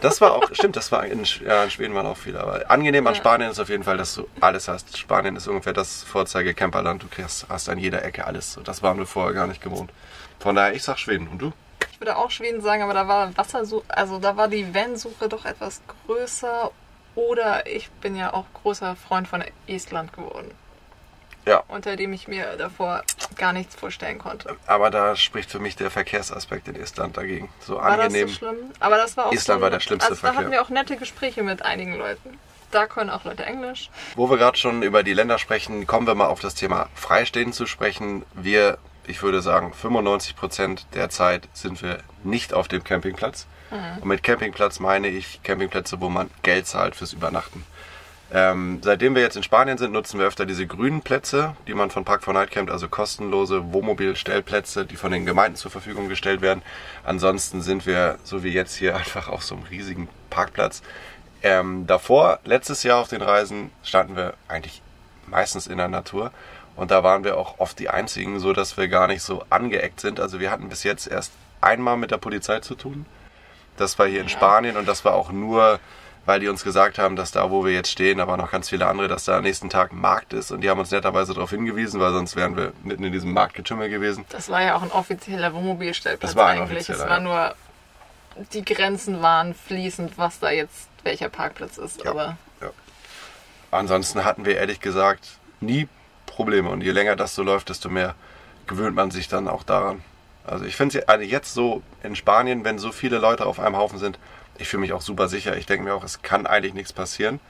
das 0.00 0.20
war 0.20 0.32
auch, 0.32 0.44
stimmt, 0.52 0.76
das 0.76 0.92
war 0.92 1.04
in, 1.04 1.24
ja, 1.44 1.64
in 1.64 1.70
Schweden 1.70 1.94
waren 1.94 2.06
auch 2.06 2.16
viele. 2.16 2.40
Aber 2.40 2.70
angenehm 2.70 3.06
an 3.08 3.14
Ja. 3.14 3.18
Spanien 3.20 3.50
ist 3.50 3.58
auf 3.58 3.68
jeden 3.68 3.82
Fall, 3.82 3.96
dass 3.96 4.14
du 4.14 4.28
alles 4.40 4.68
hast. 4.68 4.96
Spanien 4.96 5.34
ist 5.34 5.48
ungefähr 5.48 5.72
das 5.72 6.04
Vorzeige-Camperland. 6.04 7.02
Du 7.02 7.08
kriegst, 7.08 7.46
hast 7.48 7.68
an 7.68 7.78
jeder 7.78 8.04
Ecke 8.04 8.26
alles. 8.26 8.58
Das 8.64 8.82
waren 8.82 8.96
wir 8.98 9.06
vorher 9.06 9.34
gar 9.34 9.48
nicht 9.48 9.60
gewohnt. 9.60 9.90
Von 10.38 10.54
daher, 10.54 10.74
ich 10.74 10.84
sag 10.84 10.98
Schweden. 10.98 11.26
Und 11.26 11.38
du? 11.42 11.52
Ich 11.92 12.00
würde 12.00 12.16
auch 12.16 12.30
Schweden 12.30 12.60
sagen, 12.62 12.82
aber 12.82 12.94
da 12.94 13.08
war 13.08 13.36
Wassersuche, 13.36 13.84
also 13.88 14.18
da 14.20 14.36
war 14.36 14.46
die 14.48 14.72
Van-Suche 14.72 15.28
doch 15.28 15.44
etwas 15.44 15.82
größer. 16.06 16.70
Oder 17.14 17.66
ich 17.66 17.90
bin 17.90 18.14
ja 18.16 18.32
auch 18.32 18.46
großer 18.62 18.96
Freund 18.96 19.26
von 19.28 19.42
Estland 19.66 20.12
geworden, 20.12 20.50
Ja, 21.46 21.62
unter 21.68 21.96
dem 21.96 22.12
ich 22.12 22.28
mir 22.28 22.56
davor 22.56 23.02
gar 23.36 23.52
nichts 23.52 23.74
vorstellen 23.74 24.18
konnte. 24.18 24.56
aber 24.66 24.90
da 24.90 25.16
spricht 25.16 25.50
für 25.50 25.58
mich 25.58 25.76
der 25.76 25.90
Verkehrsaspekt 25.90 26.68
in 26.68 26.76
Estland 26.76 27.16
dagegen. 27.16 27.48
So 27.60 27.76
War 27.76 27.84
angenehm. 28.00 28.26
das 28.26 28.30
so 28.32 28.38
schlimm? 28.38 28.56
Aber 28.78 28.96
das 28.96 29.16
war 29.16 29.26
auch 29.26 29.32
Estland 29.32 29.58
so, 29.60 29.62
war 29.62 29.70
der 29.70 29.80
schlimmste 29.80 30.10
also 30.10 30.20
Da 30.20 30.28
Verkehr. 30.28 30.40
hatten 30.40 30.52
wir 30.52 30.62
auch 30.62 30.68
nette 30.68 30.96
Gespräche 30.96 31.42
mit 31.42 31.62
einigen 31.64 31.96
Leuten. 31.96 32.38
Da 32.70 32.86
können 32.86 33.10
auch 33.10 33.24
Leute 33.24 33.44
Englisch. 33.44 33.90
Wo 34.14 34.30
wir 34.30 34.36
gerade 34.38 34.56
schon 34.56 34.82
über 34.84 35.02
die 35.02 35.12
Länder 35.12 35.38
sprechen, 35.38 35.88
kommen 35.88 36.06
wir 36.06 36.14
mal 36.14 36.28
auf 36.28 36.38
das 36.40 36.54
Thema 36.54 36.88
Freistehen 36.94 37.52
zu 37.52 37.66
sprechen. 37.66 38.24
Wir, 38.34 38.78
ich 39.08 39.22
würde 39.22 39.42
sagen, 39.42 39.72
95 39.74 40.36
Prozent 40.36 40.86
der 40.94 41.10
Zeit 41.10 41.48
sind 41.52 41.82
wir 41.82 41.98
nicht 42.22 42.54
auf 42.54 42.68
dem 42.68 42.84
Campingplatz. 42.84 43.46
Und 44.00 44.08
mit 44.08 44.22
Campingplatz 44.22 44.80
meine 44.80 45.08
ich 45.08 45.42
Campingplätze, 45.42 46.00
wo 46.00 46.08
man 46.08 46.30
Geld 46.42 46.66
zahlt 46.66 46.96
fürs 46.96 47.12
Übernachten. 47.12 47.64
Ähm, 48.32 48.78
seitdem 48.82 49.16
wir 49.16 49.22
jetzt 49.22 49.36
in 49.36 49.42
Spanien 49.42 49.76
sind, 49.76 49.92
nutzen 49.92 50.20
wir 50.20 50.26
öfter 50.26 50.46
diese 50.46 50.66
grünen 50.66 51.02
Plätze, 51.02 51.56
die 51.66 51.74
man 51.74 51.90
von 51.90 52.04
Park 52.04 52.22
4 52.22 52.32
Night 52.32 52.50
kennt, 52.52 52.70
also 52.70 52.88
kostenlose 52.88 53.72
Wohnmobilstellplätze, 53.72 54.86
die 54.86 54.94
von 54.94 55.10
den 55.10 55.26
Gemeinden 55.26 55.56
zur 55.56 55.72
Verfügung 55.72 56.08
gestellt 56.08 56.40
werden. 56.40 56.62
Ansonsten 57.02 57.60
sind 57.60 57.86
wir, 57.86 58.18
so 58.22 58.44
wie 58.44 58.50
jetzt 58.50 58.76
hier, 58.76 58.96
einfach 58.96 59.28
auf 59.28 59.42
so 59.42 59.56
einem 59.56 59.64
riesigen 59.64 60.08
Parkplatz. 60.30 60.82
Ähm, 61.42 61.86
davor, 61.86 62.38
letztes 62.44 62.82
Jahr 62.82 62.98
auf 63.00 63.08
den 63.08 63.22
Reisen, 63.22 63.72
standen 63.82 64.14
wir 64.14 64.34
eigentlich 64.46 64.80
meistens 65.26 65.66
in 65.66 65.78
der 65.78 65.88
Natur. 65.88 66.30
Und 66.76 66.92
da 66.92 67.02
waren 67.02 67.24
wir 67.24 67.36
auch 67.36 67.58
oft 67.58 67.78
die 67.78 67.88
Einzigen, 67.88 68.38
so 68.38 68.52
dass 68.52 68.76
wir 68.76 68.86
gar 68.88 69.08
nicht 69.08 69.22
so 69.22 69.44
angeeckt 69.50 70.00
sind. 70.00 70.20
Also 70.20 70.38
wir 70.38 70.50
hatten 70.50 70.68
bis 70.68 70.84
jetzt 70.84 71.08
erst 71.08 71.32
einmal 71.60 71.96
mit 71.96 72.12
der 72.12 72.18
Polizei 72.18 72.60
zu 72.60 72.76
tun. 72.76 73.06
Das 73.76 73.98
war 73.98 74.06
hier 74.06 74.20
in 74.20 74.28
Spanien 74.28 74.76
und 74.76 74.86
das 74.86 75.04
war 75.04 75.14
auch 75.14 75.32
nur, 75.32 75.80
weil 76.26 76.40
die 76.40 76.48
uns 76.48 76.64
gesagt 76.64 76.98
haben, 76.98 77.16
dass 77.16 77.32
da, 77.32 77.50
wo 77.50 77.64
wir 77.64 77.72
jetzt 77.72 77.90
stehen, 77.90 78.20
aber 78.20 78.36
noch 78.36 78.50
ganz 78.50 78.68
viele 78.68 78.86
andere, 78.86 79.08
dass 79.08 79.24
da 79.24 79.38
am 79.38 79.42
nächsten 79.42 79.70
Tag 79.70 79.92
ein 79.92 80.00
Markt 80.00 80.32
ist. 80.32 80.50
Und 80.50 80.60
die 80.60 80.70
haben 80.70 80.78
uns 80.78 80.90
netterweise 80.90 81.34
darauf 81.34 81.50
hingewiesen, 81.50 82.00
weil 82.00 82.12
sonst 82.12 82.36
wären 82.36 82.56
wir 82.56 82.72
mitten 82.82 83.04
in 83.04 83.12
diesem 83.12 83.32
Marktgetümmel 83.32 83.88
gewesen. 83.88 84.24
Das 84.28 84.48
war 84.50 84.62
ja 84.62 84.76
auch 84.76 84.82
ein 84.82 84.92
offizieller 84.92 85.54
Wohnmobilstellplatz 85.54 86.32
Das 86.32 86.36
war 86.36 86.48
ein 86.48 86.62
eigentlich. 86.62 86.88
Es 86.88 86.98
war 86.98 87.08
ja. 87.08 87.20
nur, 87.20 87.54
die 88.52 88.64
Grenzen 88.64 89.22
waren 89.22 89.54
fließend, 89.54 90.18
was 90.18 90.40
da 90.40 90.50
jetzt 90.50 90.88
welcher 91.02 91.30
Parkplatz 91.30 91.78
ist. 91.78 92.04
Ja. 92.04 92.10
Aber 92.10 92.36
Ansonsten 93.70 94.24
hatten 94.24 94.44
wir 94.44 94.56
ehrlich 94.56 94.80
gesagt 94.80 95.38
nie 95.60 95.88
Probleme. 96.26 96.70
Und 96.70 96.82
je 96.82 96.90
länger 96.90 97.16
das 97.16 97.34
so 97.34 97.42
läuft, 97.42 97.68
desto 97.68 97.88
mehr 97.88 98.14
gewöhnt 98.66 98.96
man 98.96 99.10
sich 99.10 99.28
dann 99.28 99.48
auch 99.48 99.62
daran. 99.62 100.02
Also 100.50 100.64
ich 100.64 100.74
finde 100.74 100.98
es 100.98 101.08
also 101.08 101.24
jetzt 101.24 101.54
so 101.54 101.82
in 102.02 102.16
Spanien, 102.16 102.64
wenn 102.64 102.78
so 102.78 102.90
viele 102.90 103.18
Leute 103.18 103.46
auf 103.46 103.60
einem 103.60 103.76
Haufen 103.76 103.98
sind, 103.98 104.18
ich 104.58 104.68
fühle 104.68 104.80
mich 104.80 104.92
auch 104.92 105.00
super 105.00 105.28
sicher. 105.28 105.56
Ich 105.56 105.64
denke 105.66 105.84
mir 105.84 105.94
auch, 105.94 106.02
es 106.02 106.22
kann 106.22 106.46
eigentlich 106.46 106.74
nichts 106.74 106.92
passieren. 106.92 107.40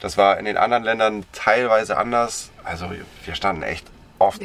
Das 0.00 0.16
war 0.16 0.38
in 0.38 0.46
den 0.46 0.56
anderen 0.56 0.82
Ländern 0.82 1.24
teilweise 1.32 1.98
anders. 1.98 2.50
Also 2.64 2.90
wir 3.24 3.34
standen 3.34 3.62
echt 3.62 3.86
oft, 4.18 4.40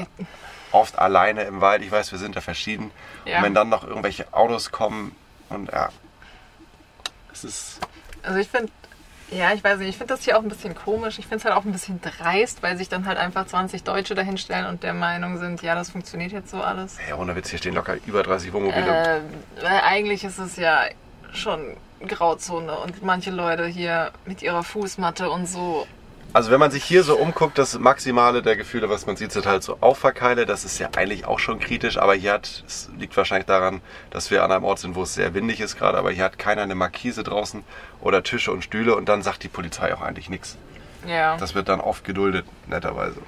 oft 0.72 1.00
alleine 1.00 1.44
im 1.44 1.62
Wald. 1.62 1.82
Ich 1.82 1.92
weiß, 1.92 2.12
wir 2.12 2.20
sind 2.20 2.36
da 2.36 2.42
verschieden. 2.42 2.92
Ja. 3.26 3.38
Und 3.38 3.46
wenn 3.46 3.54
dann 3.54 3.70
noch 3.70 3.88
irgendwelche 3.88 4.32
Autos 4.34 4.72
kommen 4.72 5.16
und 5.50 5.72
ja, 5.72 5.89
es 7.32 7.44
ist 7.44 7.80
Also 8.22 8.38
ich 8.38 8.50
finde, 8.50 8.72
ja, 9.32 9.54
ich 9.54 9.64
weiß 9.64 9.80
nicht, 9.80 9.90
ich 9.90 9.98
finde 9.98 10.14
das 10.14 10.24
hier 10.24 10.38
auch 10.38 10.44
ein 10.44 10.50
bisschen 10.50 10.76
komisch. 10.76 11.20
Ich 11.20 11.26
finde 11.26 11.38
es 11.38 11.46
halt 11.46 11.56
auch 11.56 11.66
ein 11.66 11.72
bisschen 11.72 12.00
dreist, 12.02 12.62
weil 12.62 12.78
sich 12.78 12.90
dann 12.90 13.06
halt 13.06 13.18
einfach 13.18 13.46
20 13.46 13.84
Deutsche 13.84 14.16
dahinstellen 14.16 14.66
und 14.68 14.84
der 14.84 14.94
Meinung 14.94 15.38
sind, 15.38 15.62
ja, 15.62 15.76
das 15.76 15.92
funktioniert 15.92 16.32
jetzt 16.32 16.52
so 16.52 16.62
alles. 16.62 16.98
Hey, 17.00 17.14
ohne 17.14 17.36
Witz, 17.36 17.50
hier 17.50 17.60
stehen 17.60 17.74
locker 17.74 17.96
über 18.06 18.24
30 18.24 18.54
Wohnmobile. 18.54 18.86
Äh, 18.86 19.22
weil 19.62 19.82
eigentlich 19.82 20.24
ist 20.24 20.38
es 20.38 20.56
ja 20.58 20.82
schon 21.32 21.78
Grauzone 22.08 22.78
und 22.80 23.04
manche 23.04 23.32
Leute 23.32 23.66
hier 23.66 24.12
mit 24.26 24.42
ihrer 24.42 24.64
Fußmatte 24.64 25.30
und 25.30 25.48
so. 25.48 25.88
Also 26.36 26.50
wenn 26.50 26.60
man 26.60 26.72
sich 26.72 26.84
hier 26.84 27.04
so 27.04 27.15
umguckt, 27.15 27.60
das 27.60 27.78
Maximale 27.78 28.41
der 28.41 28.56
Gefühle, 28.56 28.89
was 28.89 29.06
man 29.06 29.15
sieht, 29.15 29.32
sind 29.32 29.46
halt 29.46 29.62
so 29.62 29.78
Auffahrkeile. 29.82 30.48
Das 30.48 30.65
ist 30.65 30.80
ja 30.80 30.89
eigentlich 30.98 31.26
auch 31.26 31.38
schon 31.38 31.60
kritisch, 31.60 31.98
aber 32.00 32.15
hier 32.15 32.34
hat, 32.34 32.63
es 32.65 32.89
liegt 32.98 33.15
wahrscheinlich 33.15 33.46
daran, 33.46 33.82
dass 34.10 34.32
wir 34.32 34.43
an 34.43 34.52
einem 34.52 34.63
Ort 34.63 34.80
sind, 34.80 34.96
wo 34.96 35.04
es 35.04 35.13
sehr 35.13 35.36
windig 35.36 35.60
ist 35.62 35.78
gerade, 35.78 35.96
aber 35.96 36.10
hier 36.10 36.24
hat 36.24 36.39
keiner 36.39 36.63
eine 36.63 36.74
Markise 36.74 37.22
draußen 37.22 37.63
oder 38.02 38.24
Tische 38.24 38.52
und 38.52 38.63
Stühle 38.63 38.96
und 38.96 39.08
dann 39.10 39.22
sagt 39.22 39.43
die 39.43 39.48
Polizei 39.48 39.93
auch 39.93 40.02
eigentlich 40.02 40.28
nichts. 40.28 40.58
Ja, 41.08 41.38
Das 41.38 41.54
wird 41.54 41.69
dann 41.69 41.80
oft 41.82 42.04
geduldet, 42.04 42.46
netterweise. 42.65 43.22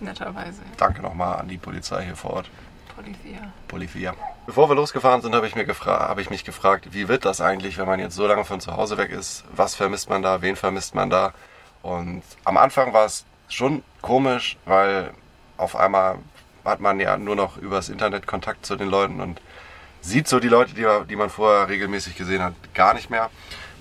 netterweise. 0.00 0.60
Danke 0.76 1.02
nochmal 1.02 1.38
an 1.38 1.46
die 1.46 1.58
Polizei 1.58 2.04
hier 2.04 2.16
vor 2.16 2.32
Ort. 2.32 2.50
Polyphia. 2.96 3.52
Polyphia. 3.68 4.14
Bevor 4.46 4.68
wir 4.68 4.74
losgefahren 4.74 5.20
sind, 5.22 5.34
habe 5.36 5.46
ich, 5.46 5.54
mir 5.54 5.66
habe 5.86 6.20
ich 6.20 6.30
mich 6.30 6.44
gefragt, 6.44 6.88
wie 6.90 7.06
wird 7.06 7.24
das 7.24 7.40
eigentlich, 7.40 7.78
wenn 7.78 7.86
man 7.86 8.00
jetzt 8.00 8.16
so 8.16 8.26
lange 8.26 8.44
von 8.44 8.60
zu 8.60 8.76
Hause 8.76 8.98
weg 8.98 9.10
ist? 9.10 9.44
Was 9.54 9.76
vermisst 9.76 10.08
man 10.10 10.22
da? 10.22 10.42
Wen 10.42 10.56
vermisst 10.56 10.96
man 10.96 11.10
da? 11.10 11.32
Und 11.84 12.22
am 12.44 12.56
Anfang 12.56 12.94
war 12.94 13.04
es 13.04 13.26
schon 13.50 13.82
komisch, 14.00 14.56
weil 14.64 15.10
auf 15.58 15.76
einmal 15.76 16.18
hat 16.64 16.80
man 16.80 16.98
ja 16.98 17.18
nur 17.18 17.36
noch 17.36 17.58
übers 17.58 17.90
Internet 17.90 18.26
Kontakt 18.26 18.64
zu 18.64 18.76
den 18.76 18.88
Leuten 18.88 19.20
und 19.20 19.38
sieht 20.00 20.26
so 20.26 20.40
die 20.40 20.48
Leute, 20.48 20.74
die, 20.74 20.86
die 21.10 21.16
man 21.16 21.28
vorher 21.28 21.68
regelmäßig 21.68 22.16
gesehen 22.16 22.42
hat, 22.42 22.54
gar 22.72 22.94
nicht 22.94 23.10
mehr. 23.10 23.28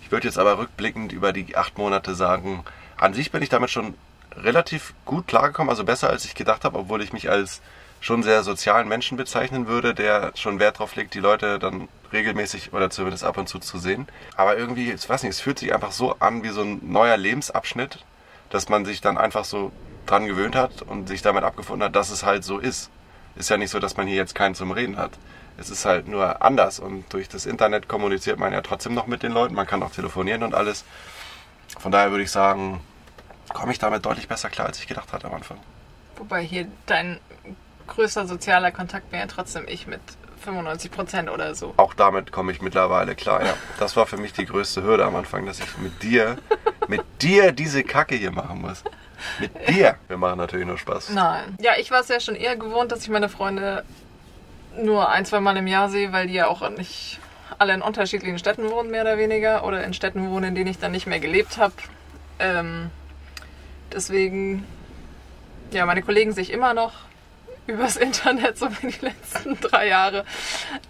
Ich 0.02 0.12
würde 0.12 0.28
jetzt 0.28 0.38
aber 0.38 0.58
rückblickend 0.58 1.14
über 1.14 1.32
die 1.32 1.56
acht 1.56 1.78
Monate 1.78 2.14
sagen, 2.14 2.66
an 2.98 3.14
sich 3.14 3.32
bin 3.32 3.42
ich 3.42 3.48
damit 3.48 3.70
schon 3.70 3.94
relativ 4.36 4.94
gut 5.06 5.26
klargekommen, 5.26 5.70
also 5.70 5.86
besser 5.86 6.10
als 6.10 6.26
ich 6.26 6.36
gedacht 6.36 6.66
habe, 6.66 6.80
obwohl 6.80 7.02
ich 7.02 7.14
mich 7.14 7.30
als 7.30 7.62
schon 8.02 8.22
sehr 8.22 8.44
sozialen 8.44 8.90
Menschen 8.90 9.16
bezeichnen 9.16 9.68
würde, 9.68 9.94
der 9.94 10.34
schon 10.36 10.60
Wert 10.60 10.76
darauf 10.76 10.98
legt, 10.98 11.14
die 11.14 11.22
Leute 11.22 11.58
dann 11.58 11.88
regelmäßig 12.14 12.74
oder 12.74 12.90
zumindest 12.90 13.24
ab 13.24 13.38
und 13.38 13.48
zu 13.48 13.60
zu 13.60 13.78
sehen. 13.78 14.08
Aber 14.36 14.58
irgendwie, 14.58 14.92
ich 14.92 15.10
weiß 15.10 15.24
nicht, 15.24 15.32
es 15.32 15.42
fühlt 15.42 15.60
sich 15.60 15.74
einfach 15.74 15.92
so 15.92 16.16
an 16.20 16.44
wie 16.44 16.50
so 16.50 16.62
ein 16.62 16.80
neuer 16.92 17.18
Lebensabschnitt, 17.18 18.00
dass 18.50 18.70
man 18.70 18.86
sich 18.86 19.02
dann 19.02 19.18
einfach 19.18 19.46
so 19.46 19.72
dran 20.06 20.26
gewöhnt 20.26 20.56
hat 20.56 20.82
und 20.82 21.08
sich 21.08 21.22
damit 21.22 21.44
abgefunden 21.44 21.86
hat, 21.86 21.96
dass 21.96 22.12
es 22.12 22.24
halt 22.24 22.44
so 22.44 22.60
ist. 22.60 22.90
Ist 23.36 23.50
ja 23.50 23.58
nicht 23.58 23.72
so, 23.72 23.80
dass 23.80 23.98
man 23.98 24.08
hier 24.08 24.16
jetzt 24.16 24.36
keinen 24.36 24.56
zum 24.56 24.72
Reden 24.72 24.98
hat. 24.98 25.12
Es 25.58 25.70
ist 25.70 25.86
halt 25.86 26.08
nur 26.08 26.42
anders 26.42 26.80
und 26.80 27.12
durch 27.14 27.30
das 27.30 27.46
Internet 27.46 27.88
kommuniziert 27.88 28.40
man 28.40 28.54
ja 28.54 28.62
trotzdem 28.62 28.94
noch 28.94 29.08
mit 29.08 29.24
den 29.24 29.32
Leuten. 29.32 29.54
Man 29.56 29.68
kann 29.68 29.84
auch 29.84 29.92
telefonieren 29.92 30.44
und 30.44 30.54
alles. 30.54 30.84
Von 31.80 31.92
daher 31.92 32.12
würde 32.12 32.24
ich 32.24 32.32
sagen, 32.32 32.80
komme 33.54 33.72
ich 33.72 33.80
damit 33.80 34.06
deutlich 34.06 34.28
besser 34.28 34.50
klar, 34.50 34.68
als 34.68 34.80
ich 34.80 34.88
gedacht 34.88 35.14
hatte 35.14 35.28
am 35.28 35.34
Anfang. 35.34 35.58
Wobei 36.18 36.44
hier 36.44 36.68
dein 36.86 37.20
größter 37.88 38.28
sozialer 38.28 38.72
Kontakt 38.72 39.12
wäre 39.12 39.28
trotzdem 39.28 39.68
ich 39.68 39.88
mit 39.88 40.02
95 40.44 40.92
Prozent 40.92 41.30
oder 41.30 41.56
so. 41.56 41.74
Auch 41.78 41.94
damit 41.94 42.32
komme 42.32 42.52
ich 42.52 42.62
mittlerweile 42.62 43.16
klar, 43.16 43.44
ja. 43.46 43.54
Das 43.80 43.96
war 43.96 44.06
für 44.06 44.18
mich 44.18 44.34
die 44.34 44.46
größte 44.46 44.84
Hürde 44.84 45.06
am 45.06 45.16
Anfang, 45.16 45.46
dass 45.46 45.60
ich 45.60 45.78
mit 45.78 46.04
dir, 46.04 46.38
mit 46.88 47.02
dir 47.22 47.52
diese 47.52 47.84
Kacke 47.84 48.16
hier 48.16 48.32
machen 48.32 48.62
muss. 48.62 48.84
Mit 49.40 49.70
dir. 49.70 49.96
Wir 50.08 50.18
machen 50.18 50.38
natürlich 50.38 50.68
nur 50.68 50.78
Spaß. 50.78 51.10
Nein. 51.10 51.56
Ja, 51.60 51.74
ich 51.80 51.92
war 51.92 52.02
es 52.02 52.10
ja 52.10 52.20
schon 52.20 52.36
eher 52.36 52.56
gewohnt, 52.56 52.92
dass 52.92 53.04
ich 53.04 53.10
meine 53.10 53.30
Freunde 53.30 53.84
nur 54.78 55.10
ein, 55.10 55.26
zwei 55.26 55.40
Mal 55.40 55.56
im 55.58 55.68
Jahr 55.68 55.90
sehe, 55.90 56.12
weil 56.12 56.28
die 56.28 56.34
ja 56.34 56.48
auch 56.48 56.68
nicht 56.70 57.20
alle 57.58 57.74
in 57.74 57.82
unterschiedlichen 57.82 58.40
Städten 58.40 58.70
wohnen, 58.70 58.92
mehr 58.92 59.04
oder 59.04 59.18
weniger. 59.18 59.64
Oder 59.64 59.84
in 59.84 59.94
Städten 59.94 60.30
wohnen, 60.30 60.50
in 60.50 60.56
denen 60.56 60.68
ich 60.68 60.80
dann 60.80 60.92
nicht 60.92 61.08
mehr 61.08 61.20
gelebt 61.20 61.58
habe. 61.58 61.74
Ähm, 62.40 62.90
deswegen, 63.94 64.66
ja, 65.72 65.86
meine 65.86 66.02
Kollegen 66.02 66.34
sehe 66.34 66.44
ich 66.44 66.52
immer 66.52 66.74
noch 66.74 66.94
übers 67.68 67.96
Internet, 67.96 68.58
so 68.58 68.70
wie 68.82 68.88
die 68.88 69.06
letzten 69.06 69.60
drei 69.60 69.88
Jahre. 69.88 70.26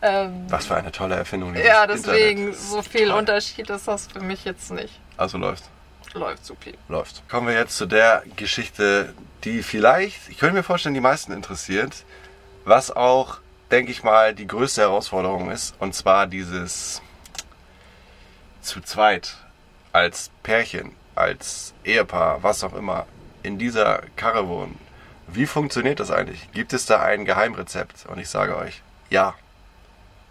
Ähm, 0.02 0.46
Was 0.50 0.68
für 0.68 0.76
eine 0.76 0.92
tolle 0.92 1.16
Erfindung. 1.16 1.56
Ja, 1.56 1.88
deswegen, 1.88 2.48
Internet. 2.48 2.60
so 2.60 2.82
viel 2.82 3.08
Toll. 3.10 3.20
Unterschied 3.20 3.70
ist 3.70 3.88
das 3.88 4.08
für 4.08 4.22
mich 4.22 4.46
jetzt 4.46 4.72
nicht. 4.72 5.00
Also 5.18 5.38
läuft. 5.38 5.64
Läuft 6.14 6.46
supi. 6.46 6.74
Läuft. 6.90 7.28
Kommen 7.28 7.48
wir 7.48 7.56
jetzt 7.56 7.76
zu 7.78 7.86
der 7.86 8.24
Geschichte, 8.36 9.14
die 9.44 9.64
vielleicht, 9.64 10.30
ich 10.30 10.38
könnte 10.38 10.56
mir 10.56 10.64
vorstellen, 10.64 10.94
die 10.94 11.02
meisten 11.02 11.32
interessiert, 11.32 12.04
was 12.66 12.92
auch, 12.92 13.40
denke 13.72 13.92
ich 13.92 14.04
mal, 14.04 14.34
die 14.36 14.48
größte 14.48 14.82
Herausforderung 14.82 15.50
ist, 15.52 15.76
und 15.80 15.96
zwar 15.96 16.28
dieses 16.28 17.02
zu 18.62 18.80
zweit 18.82 19.36
als 19.92 20.32
Pärchen, 20.44 20.96
als 21.16 21.74
Ehepaar, 21.84 22.44
was 22.44 22.64
auch 22.64 22.74
immer, 22.74 23.06
in 23.42 23.58
dieser 23.58 24.04
Karre 24.16 24.48
wohnen. 24.48 24.80
Wie 25.28 25.46
funktioniert 25.46 26.00
das 26.00 26.12
eigentlich? 26.12 26.52
Gibt 26.52 26.74
es 26.74 26.86
da 26.86 27.02
ein 27.02 27.26
Geheimrezept? 27.26 28.06
Und 28.08 28.20
ich 28.20 28.30
sage 28.30 28.58
euch, 28.58 28.82
ja, 29.10 29.36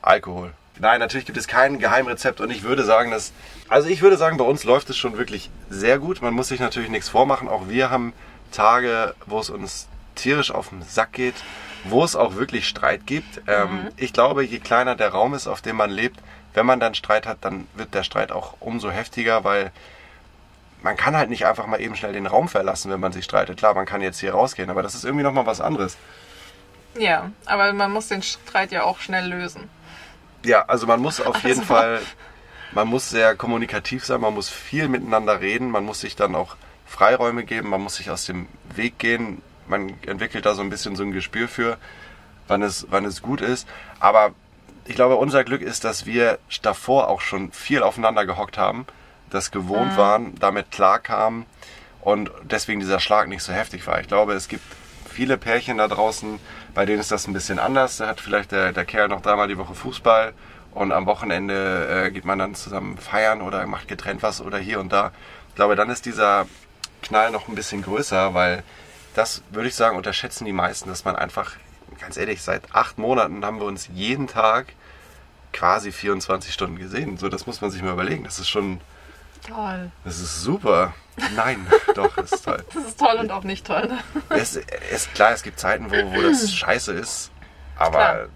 Alkohol. 0.01 0.53
Nein, 0.79 1.01
natürlich 1.01 1.27
gibt 1.27 1.39
es 1.39 1.47
kein 1.47 1.79
Geheimrezept 1.79 2.41
und 2.41 2.51
ich 2.51 2.63
würde 2.63 2.85
sagen, 2.85 3.11
dass. 3.11 3.33
Also 3.69 3.89
ich 3.89 4.03
würde 4.03 4.17
sagen, 4.17 4.37
bei 4.37 4.45
uns 4.45 4.65
läuft 4.65 4.91
es 4.91 4.97
schon 4.97 5.19
wirklich 5.19 5.51
sehr 5.71 5.99
gut. 5.99 6.23
Man 6.23 6.35
muss 6.35 6.49
sich 6.49 6.61
natürlich 6.61 6.91
nichts 6.91 7.09
vormachen. 7.09 7.49
Auch 7.49 7.69
wir 7.69 7.91
haben 7.91 8.13
Tage, 8.51 9.15
wo 9.27 9.39
es 9.39 9.51
uns 9.51 9.89
tierisch 10.15 10.51
auf 10.51 10.71
den 10.71 10.83
Sack 10.83 11.13
geht, 11.13 11.35
wo 11.85 12.05
es 12.05 12.17
auch 12.17 12.37
wirklich 12.37 12.69
Streit 12.69 13.07
gibt. 13.07 13.43
Ähm, 13.47 13.85
mhm. 13.85 13.89
ich 13.97 14.13
glaube, 14.13 14.45
je 14.45 14.59
kleiner 14.59 14.95
der 14.95 15.11
Raum 15.11 15.35
ist, 15.35 15.47
auf 15.47 15.63
dem 15.63 15.77
man 15.77 15.91
lebt, 15.91 16.21
wenn 16.55 16.67
man 16.67 16.81
dann 16.81 16.95
Streit 16.95 17.27
hat, 17.27 17.39
dann 17.43 17.67
wird 17.75 17.95
der 17.95 18.03
Streit 18.03 18.31
auch 18.31 18.55
umso 18.61 18.91
heftiger, 18.91 19.45
weil 19.45 19.73
man 20.83 20.97
kann 20.97 21.17
halt 21.17 21.31
nicht 21.31 21.47
einfach 21.47 21.67
mal 21.67 21.81
eben 21.81 21.97
schnell 21.97 22.13
den 22.13 22.27
Raum 22.27 22.49
verlassen, 22.49 22.91
wenn 22.91 23.01
man 23.01 23.13
sich 23.13 23.25
streitet. 23.25 23.59
Klar, 23.59 23.75
man 23.75 23.87
kann 23.87 24.03
jetzt 24.03 24.21
hier 24.21 24.33
rausgehen, 24.33 24.71
aber 24.71 24.83
das 24.83 24.95
ist 24.95 25.05
irgendwie 25.05 25.25
nochmal 25.25 25.47
was 25.47 25.61
anderes. 25.61 25.97
Ja, 26.99 27.31
aber 27.47 27.73
man 27.73 27.91
muss 27.91 28.09
den 28.09 28.23
Streit 28.23 28.73
ja 28.73 28.83
auch 28.83 28.99
schnell 28.99 29.27
lösen. 29.27 29.71
Ja, 30.45 30.65
also 30.67 30.87
man 30.87 31.01
muss 31.01 31.21
auf 31.21 31.43
jeden 31.45 31.61
also. 31.61 31.75
Fall, 31.75 32.01
man 32.73 32.89
muss 32.89 33.11
sehr 33.11 33.35
kommunikativ 33.37 34.05
sein, 34.05 34.21
man 34.21 34.35
muss 34.35 34.49
viel 34.49 34.89
miteinander 34.89 35.41
reden, 35.41 35.71
man 35.71 35.85
muss 35.85 36.01
sich 36.01 36.17
dann 36.17 36.35
auch 36.35 36.57
Freiräume 36.85 37.45
geben, 37.45 37.71
man 37.71 37.81
muss 37.81 37.97
sich 37.97 38.11
aus 38.11 38.27
dem 38.27 38.49
Weg 38.75 38.99
gehen. 38.99 39.41
Man 39.67 39.95
entwickelt 40.05 40.45
da 40.45 40.55
so 40.55 40.63
ein 40.63 40.71
bisschen 40.71 40.97
so 40.97 41.05
ein 41.05 41.13
Gespür 41.13 41.49
für, 41.49 41.79
wann 42.49 42.63
es, 42.63 42.87
wann 42.91 43.05
es 43.05 43.23
gut 43.23 43.41
ist. 43.41 43.69
Aber 44.01 44.33
ich 44.85 44.97
glaube, 44.97 45.17
unser 45.17 45.45
Glück 45.45 45.63
ist, 45.63 45.85
dass 45.85 46.05
wir 46.05 46.39
davor 46.61 47.09
auch 47.09 47.21
schon 47.21 47.53
viel 47.53 47.83
aufeinander 47.83 48.27
gehockt 48.27 48.59
haben, 48.59 48.87
das 49.33 49.51
gewohnt 49.51 49.93
mhm. 49.93 49.97
waren, 49.97 50.35
damit 50.39 50.71
klarkamen 50.71 51.47
und 52.01 52.31
deswegen 52.43 52.81
dieser 52.81 53.01
Schlag 53.01 53.29
nicht 53.29 53.43
so 53.43 53.53
heftig 53.53 53.87
war. 53.87 54.01
Ich 54.01 54.09
glaube, 54.09 54.35
es 54.35 54.49
gibt 54.49 54.65
viele 55.09 55.37
Pärchen 55.39 55.79
da 55.79 55.89
draußen, 55.89 56.39
bei 56.75 56.87
denen 56.87 57.01
ist 57.01 57.11
das 57.11 57.27
ein 57.27 57.33
bisschen 57.33 57.59
anders. 57.59 57.99
Da 57.99 58.09
hat 58.09 58.21
vielleicht 58.21 58.53
der, 58.53 58.73
der 58.73 58.85
Kerl 58.85 59.09
noch 59.09 59.21
dreimal 59.21 59.49
die 59.49 59.59
Woche 59.59 59.75
Fußball 59.75 60.33
und 60.73 60.93
am 60.93 61.07
Wochenende 61.07 62.07
äh, 62.07 62.11
geht 62.11 62.25
man 62.25 62.39
dann 62.39 62.55
zusammen 62.55 62.97
feiern 62.99 63.43
oder 63.43 63.67
macht 63.67 63.89
getrennt 63.89 64.23
was 64.23 64.41
oder 64.41 64.59
hier 64.59 64.81
und 64.81 64.93
da. 64.93 65.13
Ich 65.51 65.55
glaube, 65.55 65.77
dann 65.77 65.91
ist 65.91 66.07
dieser 66.07 66.47
Knall 67.03 67.31
noch 67.31 67.49
ein 67.49 67.55
bisschen 67.55 67.83
größer, 67.83 68.33
weil 68.35 68.63
das 69.15 69.43
würde 69.51 69.69
ich 69.69 69.75
sagen, 69.75 69.97
unterschätzen 69.97 70.45
die 70.45 70.53
meisten, 70.53 70.89
dass 70.89 71.05
man 71.05 71.17
einfach, 71.17 71.53
ganz 72.01 72.17
ehrlich, 72.17 72.43
seit 72.43 72.75
acht 72.75 72.99
Monaten 72.99 73.45
haben 73.45 73.59
wir 73.59 73.67
uns 73.67 73.89
jeden 73.93 74.27
Tag 74.27 74.73
quasi 75.53 75.93
24 75.93 76.53
Stunden 76.53 76.79
gesehen. 76.79 77.19
So, 77.19 77.29
das 77.29 77.47
muss 77.47 77.61
man 77.61 77.71
sich 77.71 77.83
mal 77.83 77.93
überlegen. 77.93 78.25
Das 78.25 78.39
ist 78.39 78.49
schon. 78.49 78.81
Toll. 79.47 79.91
Das 80.05 80.19
ist 80.19 80.43
super. 80.43 80.95
Nein, 81.37 81.67
doch, 81.95 82.15
das 82.17 82.33
ist 82.33 82.45
toll. 82.45 82.65
Das 82.73 82.85
ist 82.85 82.99
toll 82.99 83.17
und 83.19 83.31
auch 83.31 83.45
nicht 83.45 83.67
toll. 83.67 83.87
Ne? 83.89 83.99
Es 84.31 84.57
ist 84.57 85.15
klar, 85.15 85.33
es 85.33 85.43
gibt 85.43 85.59
Zeiten, 85.59 85.91
wo, 85.91 86.15
wo 86.15 86.23
das 86.23 86.53
scheiße 86.55 86.93
ist, 86.93 87.31
aber. 87.77 88.29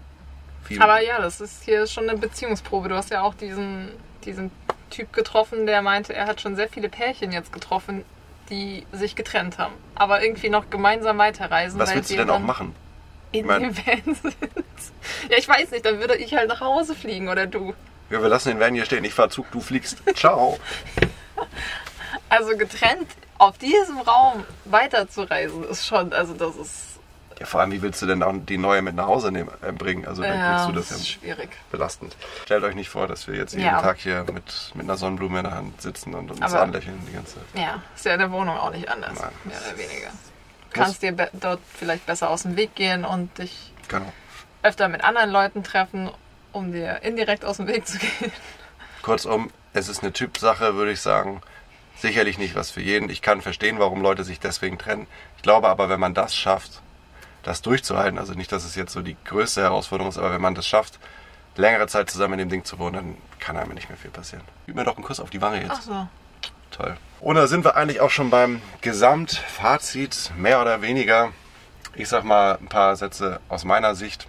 Aber 0.79 1.01
ja, 1.01 1.21
das 1.21 1.39
ist 1.39 1.63
hier 1.63 1.87
schon 1.87 2.09
eine 2.09 2.19
Beziehungsprobe. 2.19 2.89
Du 2.89 2.95
hast 2.95 3.09
ja 3.09 3.21
auch 3.21 3.33
diesen, 3.33 3.89
diesen 4.25 4.51
Typ 4.89 5.13
getroffen, 5.13 5.65
der 5.65 5.81
meinte, 5.81 6.13
er 6.13 6.27
hat 6.27 6.41
schon 6.41 6.57
sehr 6.57 6.67
viele 6.67 6.89
Pärchen 6.89 7.31
jetzt 7.31 7.53
getroffen, 7.53 8.03
die 8.49 8.85
sich 8.91 9.15
getrennt 9.15 9.57
haben, 9.57 9.73
aber 9.95 10.21
irgendwie 10.21 10.49
noch 10.49 10.69
gemeinsam 10.69 11.17
weiterreisen. 11.17 11.79
Was 11.79 11.93
willst 11.93 12.11
du 12.11 12.17
denn 12.17 12.29
auch 12.29 12.39
machen? 12.39 12.75
In 13.31 13.41
ich 13.41 13.45
mein, 13.45 13.63
dem 13.63 13.77
Van 13.77 14.15
sind. 14.21 14.35
Ja, 15.29 15.37
ich 15.37 15.47
weiß 15.47 15.71
nicht, 15.71 15.85
dann 15.85 15.99
würde 15.99 16.15
ich 16.15 16.33
halt 16.35 16.47
nach 16.49 16.61
Hause 16.61 16.95
fliegen 16.95 17.29
oder 17.29 17.45
du. 17.45 17.73
Ja, 18.09 18.21
wir 18.21 18.29
lassen 18.29 18.49
den 18.49 18.59
Van 18.59 18.73
hier 18.73 18.85
stehen. 18.85 19.03
Ich 19.03 19.13
fahr 19.13 19.29
Zug, 19.29 19.51
du 19.51 19.59
fliegst. 19.59 19.97
Ciao. 20.15 20.59
Also 22.29 22.57
getrennt 22.57 23.07
auf 23.37 23.57
diesem 23.57 23.99
Raum 23.99 24.43
weiterzureisen 24.65 25.63
ist 25.63 25.85
schon, 25.85 26.13
also 26.13 26.33
das 26.33 26.55
ist. 26.55 26.83
Ja, 27.39 27.45
vor 27.45 27.61
allem, 27.61 27.71
wie 27.71 27.81
willst 27.83 28.01
du 28.01 28.07
denn 28.07 28.23
auch 28.23 28.33
die 28.35 28.57
neue 28.57 28.81
mit 28.81 28.95
nach 28.95 29.05
Hause 29.05 29.31
nehmen, 29.31 29.51
äh, 29.61 29.71
bringen? 29.71 30.07
Also, 30.07 30.23
ja, 30.23 30.65
du 30.65 30.73
das, 30.73 30.89
das 30.89 30.97
ist 30.97 31.09
schwierig. 31.09 31.49
belastend. 31.71 32.15
Stellt 32.43 32.63
euch 32.63 32.73
nicht 32.73 32.89
vor, 32.89 33.07
dass 33.07 33.27
wir 33.27 33.35
jetzt 33.35 33.53
jeden 33.53 33.65
ja. 33.65 33.79
Tag 33.79 33.99
hier 33.99 34.25
mit, 34.33 34.71
mit 34.73 34.85
einer 34.85 34.97
Sonnenblume 34.97 35.37
in 35.37 35.43
der 35.45 35.53
Hand 35.53 35.79
sitzen 35.79 36.15
und 36.15 36.31
uns 36.31 36.41
Aber, 36.41 36.61
anlächeln 36.63 36.99
die 37.07 37.13
ganze 37.13 37.35
Zeit. 37.35 37.43
Ja, 37.53 37.81
ist 37.95 38.05
ja 38.05 38.13
in 38.13 38.19
der 38.19 38.31
Wohnung 38.31 38.57
auch 38.57 38.71
nicht 38.71 38.89
anders, 38.89 39.19
Nein, 39.19 39.31
mehr 39.43 39.57
oder 39.57 39.77
weniger. 39.77 40.09
Du 40.09 40.81
kannst 40.81 41.03
dir 41.03 41.15
dort 41.33 41.59
vielleicht 41.75 42.07
besser 42.07 42.29
aus 42.29 42.41
dem 42.41 42.55
Weg 42.55 42.73
gehen 42.73 43.05
und 43.05 43.37
dich 43.37 43.71
genau. 43.87 44.11
öfter 44.63 44.89
mit 44.89 45.03
anderen 45.03 45.29
Leuten 45.29 45.63
treffen, 45.63 46.09
um 46.57 46.71
dir 46.71 47.01
indirekt 47.03 47.45
aus 47.45 47.57
dem 47.57 47.67
Weg 47.67 47.87
zu 47.87 47.97
gehen. 47.97 48.31
Kurzum, 49.01 49.51
es 49.73 49.87
ist 49.87 50.03
eine 50.03 50.11
Typsache, 50.11 50.75
würde 50.75 50.91
ich 50.91 51.01
sagen 51.01 51.41
sicherlich 51.99 52.37
nicht 52.37 52.55
was 52.55 52.71
für 52.71 52.81
jeden. 52.81 53.09
Ich 53.09 53.21
kann 53.21 53.41
verstehen, 53.41 53.79
warum 53.79 54.01
Leute 54.01 54.23
sich 54.23 54.39
deswegen 54.39 54.77
trennen. 54.77 55.07
Ich 55.35 55.43
glaube 55.43 55.67
aber, 55.67 55.89
wenn 55.89 55.99
man 55.99 56.13
das 56.13 56.35
schafft, 56.35 56.81
das 57.43 57.61
durchzuhalten, 57.61 58.19
also 58.19 58.33
nicht, 58.33 58.51
dass 58.51 58.65
es 58.65 58.75
jetzt 58.75 58.93
so 58.93 59.01
die 59.01 59.17
größte 59.25 59.61
Herausforderung 59.61 60.09
ist, 60.09 60.17
aber 60.17 60.31
wenn 60.33 60.41
man 60.41 60.55
das 60.55 60.67
schafft, 60.67 60.99
längere 61.55 61.87
Zeit 61.87 62.09
zusammen 62.09 62.33
in 62.33 62.39
dem 62.39 62.49
Ding 62.49 62.65
zu 62.65 62.77
wohnen, 62.77 62.93
dann 62.93 63.17
kann 63.39 63.57
einem 63.57 63.73
nicht 63.73 63.89
mehr 63.89 63.97
viel 63.97 64.11
passieren. 64.11 64.43
Gib 64.65 64.75
mir 64.75 64.83
doch 64.83 64.95
einen 64.95 65.05
Kuss 65.05 65.19
auf 65.19 65.29
die 65.29 65.41
Wange 65.41 65.61
jetzt. 65.61 65.71
Ach 65.71 65.81
so. 65.81 66.07
Toll. 66.71 66.97
Und 67.19 67.35
da 67.35 67.47
sind 67.47 67.63
wir 67.63 67.75
eigentlich 67.75 68.01
auch 68.01 68.11
schon 68.11 68.29
beim 68.29 68.61
Gesamtfazit, 68.81 70.31
mehr 70.37 70.61
oder 70.61 70.81
weniger. 70.81 71.31
Ich 71.95 72.09
sag 72.09 72.23
mal 72.23 72.57
ein 72.61 72.67
paar 72.67 72.95
Sätze 72.95 73.39
aus 73.49 73.63
meiner 73.63 73.95
Sicht. 73.95 74.27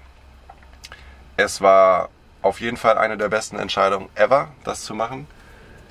Es 1.37 1.61
war 1.61 2.09
auf 2.43 2.61
jeden 2.61 2.77
Fall 2.77 2.99
eine 2.99 3.17
der 3.17 3.29
besten 3.29 3.59
Entscheidungen 3.59 4.09
ever, 4.15 4.49
das 4.65 4.83
zu 4.85 4.95
machen. 4.95 5.27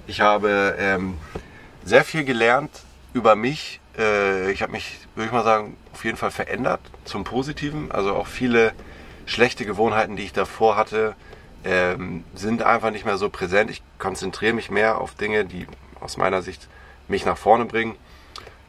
Ich 0.07 0.21
habe 0.21 0.75
ähm, 0.79 1.17
sehr 1.83 2.03
viel 2.03 2.23
gelernt 2.23 2.71
über 3.13 3.35
mich. 3.35 3.81
Äh, 3.97 4.51
ich 4.51 4.61
habe 4.61 4.71
mich, 4.71 4.99
würde 5.15 5.27
ich 5.27 5.33
mal 5.33 5.43
sagen, 5.43 5.75
auf 5.93 6.05
jeden 6.05 6.17
Fall 6.17 6.31
verändert 6.31 6.81
zum 7.03 7.23
Positiven. 7.23 7.91
Also 7.91 8.15
auch 8.15 8.27
viele 8.27 8.73
schlechte 9.25 9.65
Gewohnheiten, 9.65 10.15
die 10.15 10.23
ich 10.23 10.33
davor 10.33 10.77
hatte, 10.77 11.15
ähm, 11.63 12.23
sind 12.33 12.63
einfach 12.63 12.91
nicht 12.91 13.05
mehr 13.05 13.17
so 13.17 13.29
präsent. 13.29 13.69
Ich 13.69 13.81
konzentriere 13.99 14.53
mich 14.53 14.71
mehr 14.71 14.99
auf 14.99 15.15
Dinge, 15.15 15.45
die 15.45 15.67
aus 15.99 16.17
meiner 16.17 16.41
Sicht 16.41 16.67
mich 17.07 17.25
nach 17.25 17.37
vorne 17.37 17.65
bringen. 17.65 17.95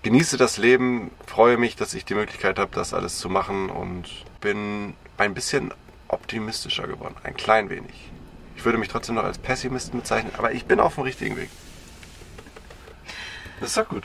Genieße 0.03 0.37
das 0.37 0.59
Leben, 0.59 1.11
freue 1.27 1.59
mich, 1.59 1.77
dass 1.77 1.95
ich 1.95 2.05
die 2.05 2.15
Möglichkeit 2.15 2.59
habe, 2.59 2.71
das 2.73 2.95
alles 2.95 3.19
zu 3.19 3.29
machen 3.29 3.69
und 3.69 4.07
bin 4.41 4.95
ein 5.17 5.35
bisschen 5.35 5.73
optimistischer 6.09 6.87
geworden. 6.87 7.17
Ein 7.23 7.37
klein 7.37 7.71
wenig. 7.71 7.95
Ich 8.57 8.65
würde 8.65 8.79
mich 8.79 8.89
trotzdem 8.89 9.15
noch 9.15 9.25
als 9.25 9.39
Pessimisten 9.39 10.01
bezeichnen, 10.01 10.33
aber 10.37 10.53
ich 10.53 10.65
bin 10.65 10.81
auf 10.81 10.95
dem 10.95 11.05
richtigen 11.05 11.37
Weg. 11.37 11.51
Das 13.61 13.71
ist 13.71 13.77
doch 13.77 13.89
gut. 13.89 14.05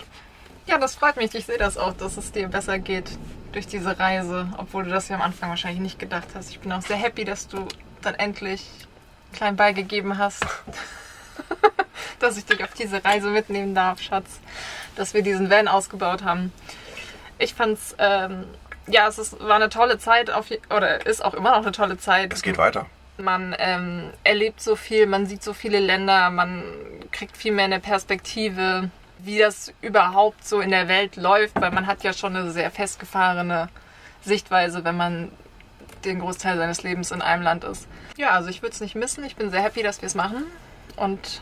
Ja, 0.65 0.77
das 0.77 0.95
freut 0.95 1.17
mich. 1.17 1.33
Ich 1.35 1.45
sehe 1.45 1.57
das 1.57 1.77
auch, 1.77 1.93
dass 1.93 2.17
es 2.17 2.31
dir 2.31 2.47
besser 2.47 2.79
geht 2.79 3.17
durch 3.51 3.67
diese 3.67 3.99
Reise, 3.99 4.47
obwohl 4.57 4.83
du 4.83 4.89
das 4.89 5.09
ja 5.09 5.15
am 5.15 5.21
Anfang 5.21 5.49
wahrscheinlich 5.49 5.81
nicht 5.81 5.99
gedacht 5.99 6.29
hast. 6.35 6.49
Ich 6.49 6.59
bin 6.59 6.71
auch 6.71 6.81
sehr 6.81 6.97
happy, 6.97 7.25
dass 7.25 7.47
du 7.47 7.67
dann 8.01 8.15
endlich 8.15 8.65
klein 9.33 9.55
beigegeben 9.55 10.17
hast, 10.17 10.45
dass 12.19 12.37
ich 12.37 12.45
dich 12.45 12.63
auf 12.63 12.73
diese 12.73 13.03
Reise 13.03 13.29
mitnehmen 13.29 13.75
darf, 13.75 14.01
Schatz. 14.01 14.39
Dass 14.95 15.13
wir 15.13 15.21
diesen 15.21 15.49
Van 15.49 15.67
ausgebaut 15.67 16.23
haben. 16.23 16.53
Ich 17.37 17.53
fand's, 17.53 17.95
ähm, 17.97 18.45
ja, 18.87 19.07
es 19.07 19.17
ist, 19.17 19.39
war 19.39 19.55
eine 19.55 19.69
tolle 19.69 19.97
Zeit, 19.97 20.29
auf, 20.29 20.47
oder 20.69 21.05
ist 21.05 21.23
auch 21.23 21.33
immer 21.33 21.51
noch 21.51 21.63
eine 21.63 21.71
tolle 21.71 21.97
Zeit. 21.97 22.33
Es 22.33 22.41
geht 22.41 22.57
weiter. 22.57 22.85
Man 23.17 23.55
ähm, 23.59 24.09
erlebt 24.23 24.61
so 24.61 24.75
viel, 24.75 25.05
man 25.05 25.25
sieht 25.25 25.43
so 25.43 25.53
viele 25.53 25.79
Länder, 25.79 26.29
man 26.29 26.63
kriegt 27.11 27.37
viel 27.37 27.51
mehr 27.51 27.65
eine 27.65 27.79
Perspektive, 27.79 28.89
wie 29.19 29.37
das 29.37 29.71
überhaupt 29.81 30.45
so 30.45 30.59
in 30.59 30.71
der 30.71 30.87
Welt 30.87 31.15
läuft, 31.15 31.59
weil 31.61 31.71
man 31.71 31.87
hat 31.87 32.03
ja 32.03 32.11
schon 32.11 32.35
eine 32.35 32.51
sehr 32.51 32.71
festgefahrene 32.71 33.69
Sichtweise, 34.23 34.83
wenn 34.83 34.97
man 34.97 35.31
den 36.03 36.19
Großteil 36.19 36.57
seines 36.57 36.83
Lebens 36.83 37.11
in 37.11 37.21
einem 37.21 37.43
Land 37.43 37.63
ist. 37.63 37.87
Ja, 38.17 38.31
also 38.31 38.49
ich 38.49 38.61
würde 38.61 38.73
es 38.73 38.81
nicht 38.81 38.95
missen. 38.95 39.23
Ich 39.23 39.35
bin 39.35 39.51
sehr 39.51 39.61
happy, 39.61 39.83
dass 39.83 40.01
wir 40.01 40.07
es 40.07 40.15
machen 40.15 40.43
und 40.95 41.41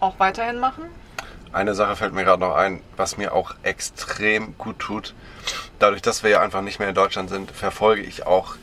auch 0.00 0.18
weiterhin 0.18 0.58
machen. 0.58 0.84
Eine 1.52 1.74
Sache 1.74 1.96
fällt 1.96 2.12
mir 2.12 2.24
gerade 2.24 2.40
noch 2.40 2.54
ein, 2.54 2.80
was 2.96 3.16
mir 3.16 3.32
auch 3.32 3.54
extrem 3.62 4.56
gut 4.58 4.78
tut. 4.78 5.14
Dadurch, 5.78 6.02
dass 6.02 6.22
wir 6.22 6.30
ja 6.30 6.40
einfach 6.40 6.60
nicht 6.62 6.78
mehr 6.78 6.88
in 6.88 6.94
Deutschland 6.94 7.30
sind, 7.30 7.50
verfolge 7.50 8.02
ich 8.02 8.26
auch 8.26 8.56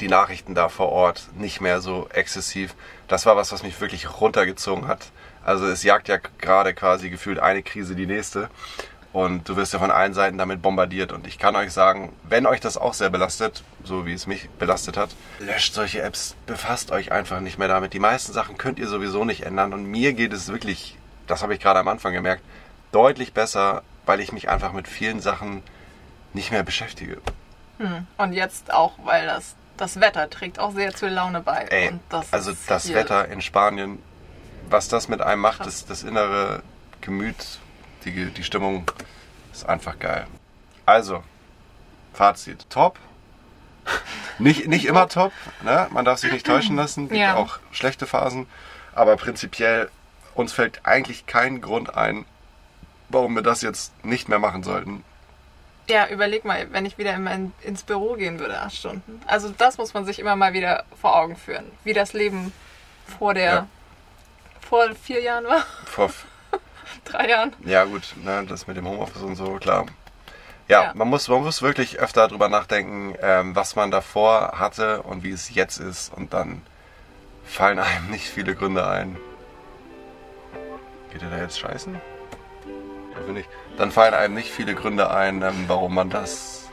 die 0.00 0.08
Nachrichten 0.08 0.54
da 0.54 0.68
vor 0.68 0.88
Ort 0.88 1.28
nicht 1.36 1.60
mehr 1.60 1.80
so 1.80 2.08
exzessiv. 2.12 2.74
Das 3.08 3.26
war 3.26 3.36
was, 3.36 3.52
was 3.52 3.62
mich 3.62 3.80
wirklich 3.80 4.20
runtergezogen 4.20 4.88
hat. 4.88 5.10
Also 5.44 5.66
es 5.66 5.82
jagt 5.82 6.08
ja 6.08 6.18
gerade 6.38 6.74
quasi 6.74 7.10
gefühlt 7.10 7.38
eine 7.38 7.62
Krise 7.62 7.94
die 7.94 8.06
nächste. 8.06 8.48
Und 9.12 9.48
du 9.48 9.56
wirst 9.56 9.72
ja 9.72 9.80
von 9.80 9.90
allen 9.90 10.14
Seiten 10.14 10.38
damit 10.38 10.62
bombardiert. 10.62 11.12
Und 11.12 11.26
ich 11.26 11.38
kann 11.38 11.56
euch 11.56 11.72
sagen, 11.72 12.12
wenn 12.22 12.46
euch 12.46 12.60
das 12.60 12.76
auch 12.76 12.94
sehr 12.94 13.10
belastet, 13.10 13.64
so 13.82 14.06
wie 14.06 14.12
es 14.12 14.28
mich 14.28 14.48
belastet 14.50 14.96
hat, 14.96 15.10
löscht 15.40 15.74
solche 15.74 16.00
Apps, 16.02 16.36
befasst 16.46 16.92
euch 16.92 17.10
einfach 17.10 17.40
nicht 17.40 17.58
mehr 17.58 17.66
damit. 17.66 17.92
Die 17.92 17.98
meisten 17.98 18.32
Sachen 18.32 18.56
könnt 18.56 18.78
ihr 18.78 18.86
sowieso 18.86 19.24
nicht 19.24 19.42
ändern. 19.42 19.72
Und 19.72 19.84
mir 19.84 20.12
geht 20.12 20.32
es 20.32 20.48
wirklich, 20.48 20.96
das 21.30 21.42
habe 21.42 21.54
ich 21.54 21.60
gerade 21.60 21.78
am 21.78 21.88
Anfang 21.88 22.12
gemerkt, 22.12 22.42
deutlich 22.92 23.32
besser, 23.32 23.82
weil 24.06 24.20
ich 24.20 24.32
mich 24.32 24.48
einfach 24.48 24.72
mit 24.72 24.88
vielen 24.88 25.20
Sachen 25.20 25.62
nicht 26.32 26.50
mehr 26.50 26.62
beschäftige. 26.62 27.18
Hm. 27.78 28.06
Und 28.18 28.32
jetzt 28.32 28.72
auch, 28.72 28.94
weil 29.04 29.26
das, 29.26 29.54
das 29.76 30.00
Wetter 30.00 30.28
trägt 30.28 30.58
auch 30.58 30.72
sehr 30.72 30.94
zur 30.94 31.10
Laune 31.10 31.40
bei. 31.40 31.66
Ey, 31.70 31.92
das 32.08 32.32
also 32.32 32.52
das 32.66 32.92
Wetter 32.92 33.28
in 33.28 33.40
Spanien, 33.40 33.98
was 34.68 34.88
das 34.88 35.08
mit 35.08 35.20
einem 35.20 35.40
macht, 35.40 35.64
das, 35.66 35.86
das 35.86 36.02
innere 36.02 36.62
Gemüt 37.00 37.60
die, 38.04 38.26
die 38.26 38.44
Stimmung 38.44 38.90
ist 39.52 39.68
einfach 39.68 39.98
geil. 39.98 40.26
Also, 40.86 41.22
Fazit. 42.12 42.68
Top. 42.70 42.98
nicht, 44.38 44.66
nicht 44.68 44.86
immer 44.86 45.08
top. 45.08 45.32
Ne? 45.62 45.88
Man 45.90 46.04
darf 46.04 46.18
sich 46.18 46.32
nicht 46.32 46.46
täuschen 46.46 46.76
lassen. 46.76 47.08
Gibt 47.08 47.20
ja. 47.20 47.36
auch 47.36 47.58
schlechte 47.72 48.06
Phasen. 48.06 48.46
Aber 48.94 49.16
prinzipiell, 49.16 49.90
uns 50.40 50.52
fällt 50.52 50.80
eigentlich 50.84 51.26
kein 51.26 51.60
Grund 51.60 51.94
ein, 51.94 52.24
warum 53.08 53.34
wir 53.34 53.42
das 53.42 53.62
jetzt 53.62 54.04
nicht 54.04 54.28
mehr 54.28 54.38
machen 54.38 54.62
sollten. 54.62 55.04
Ja, 55.88 56.06
überleg 56.08 56.44
mal, 56.44 56.68
wenn 56.72 56.86
ich 56.86 56.98
wieder 56.98 57.14
in, 57.14 57.52
ins 57.62 57.82
Büro 57.82 58.14
gehen 58.14 58.38
würde, 58.38 58.60
acht 58.60 58.76
Stunden. 58.76 59.20
Also 59.26 59.48
das 59.56 59.76
muss 59.76 59.92
man 59.92 60.04
sich 60.04 60.18
immer 60.20 60.36
mal 60.36 60.52
wieder 60.52 60.84
vor 61.00 61.16
Augen 61.16 61.36
führen. 61.36 61.64
Wie 61.82 61.92
das 61.92 62.12
Leben 62.12 62.52
vor 63.18 63.34
der 63.34 63.52
ja. 63.52 63.66
vor 64.60 64.94
vier 64.94 65.20
Jahren 65.20 65.46
war. 65.46 65.64
Vor 65.84 66.10
drei 67.04 67.28
Jahren. 67.28 67.52
Ja, 67.64 67.84
gut, 67.84 68.14
ne, 68.22 68.44
das 68.48 68.68
mit 68.68 68.76
dem 68.76 68.86
Homeoffice 68.86 69.22
und 69.22 69.34
so, 69.34 69.54
klar. 69.54 69.86
Ja, 70.68 70.84
ja, 70.84 70.94
Man, 70.94 71.08
muss, 71.08 71.26
man 71.26 71.42
muss 71.42 71.62
wirklich 71.62 71.98
öfter 71.98 72.28
darüber 72.28 72.48
nachdenken, 72.48 73.16
ähm, 73.20 73.56
was 73.56 73.74
man 73.74 73.90
davor 73.90 74.60
hatte 74.60 75.02
und 75.02 75.24
wie 75.24 75.32
es 75.32 75.52
jetzt 75.52 75.78
ist. 75.78 76.14
Und 76.14 76.32
dann 76.32 76.62
fallen 77.44 77.78
einem 77.80 78.10
nicht 78.10 78.28
viele 78.28 78.54
Gründe 78.54 78.86
ein. 78.86 79.16
Geht 81.12 81.22
er 81.22 81.30
da 81.30 81.38
jetzt 81.38 81.58
scheißen? 81.58 81.94
Ja, 81.94 83.32
nicht. 83.32 83.48
Dann 83.76 83.90
fallen 83.90 84.14
einem 84.14 84.34
nicht 84.34 84.50
viele 84.50 84.74
Gründe 84.74 85.10
ein, 85.10 85.42
ähm, 85.42 85.64
warum 85.66 85.94
man 85.94 86.10
das 86.10 86.68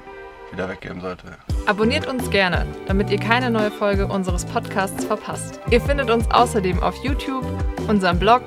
wieder 0.51 0.69
weggeben 0.69 1.01
sollte. 1.01 1.37
Abonniert 1.65 2.07
uns 2.07 2.29
gerne, 2.29 2.65
damit 2.87 3.09
ihr 3.09 3.19
keine 3.19 3.49
neue 3.49 3.71
Folge 3.71 4.07
unseres 4.07 4.45
Podcasts 4.45 5.03
verpasst. 5.03 5.59
Ihr 5.69 5.81
findet 5.81 6.09
uns 6.09 6.29
außerdem 6.31 6.81
auf 6.81 6.95
YouTube, 7.03 7.45
unserem 7.87 8.19
Blog 8.19 8.43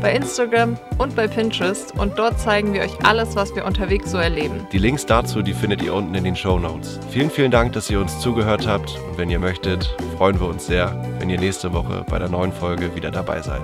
bei 0.00 0.12
Instagram 0.14 0.76
und 0.98 1.14
bei 1.14 1.28
Pinterest 1.28 1.96
und 1.96 2.18
dort 2.18 2.38
zeigen 2.40 2.72
wir 2.72 2.82
euch 2.82 3.04
alles, 3.04 3.36
was 3.36 3.54
wir 3.54 3.64
unterwegs 3.64 4.10
so 4.10 4.18
erleben. 4.18 4.66
Die 4.72 4.78
Links 4.78 5.06
dazu, 5.06 5.42
die 5.42 5.54
findet 5.54 5.80
ihr 5.82 5.94
unten 5.94 6.14
in 6.14 6.24
den 6.24 6.34
Show 6.34 6.58
Notes. 6.58 6.98
Vielen, 7.10 7.30
vielen 7.30 7.52
Dank, 7.52 7.72
dass 7.74 7.88
ihr 7.88 8.00
uns 8.00 8.18
zugehört 8.18 8.66
habt 8.66 8.98
und 9.08 9.16
wenn 9.16 9.30
ihr 9.30 9.38
möchtet, 9.38 9.94
freuen 10.16 10.40
wir 10.40 10.48
uns 10.48 10.66
sehr, 10.66 11.00
wenn 11.20 11.30
ihr 11.30 11.38
nächste 11.38 11.72
Woche 11.72 12.04
bei 12.08 12.18
der 12.18 12.28
neuen 12.28 12.52
Folge 12.52 12.94
wieder 12.96 13.12
dabei 13.12 13.42
seid. 13.42 13.62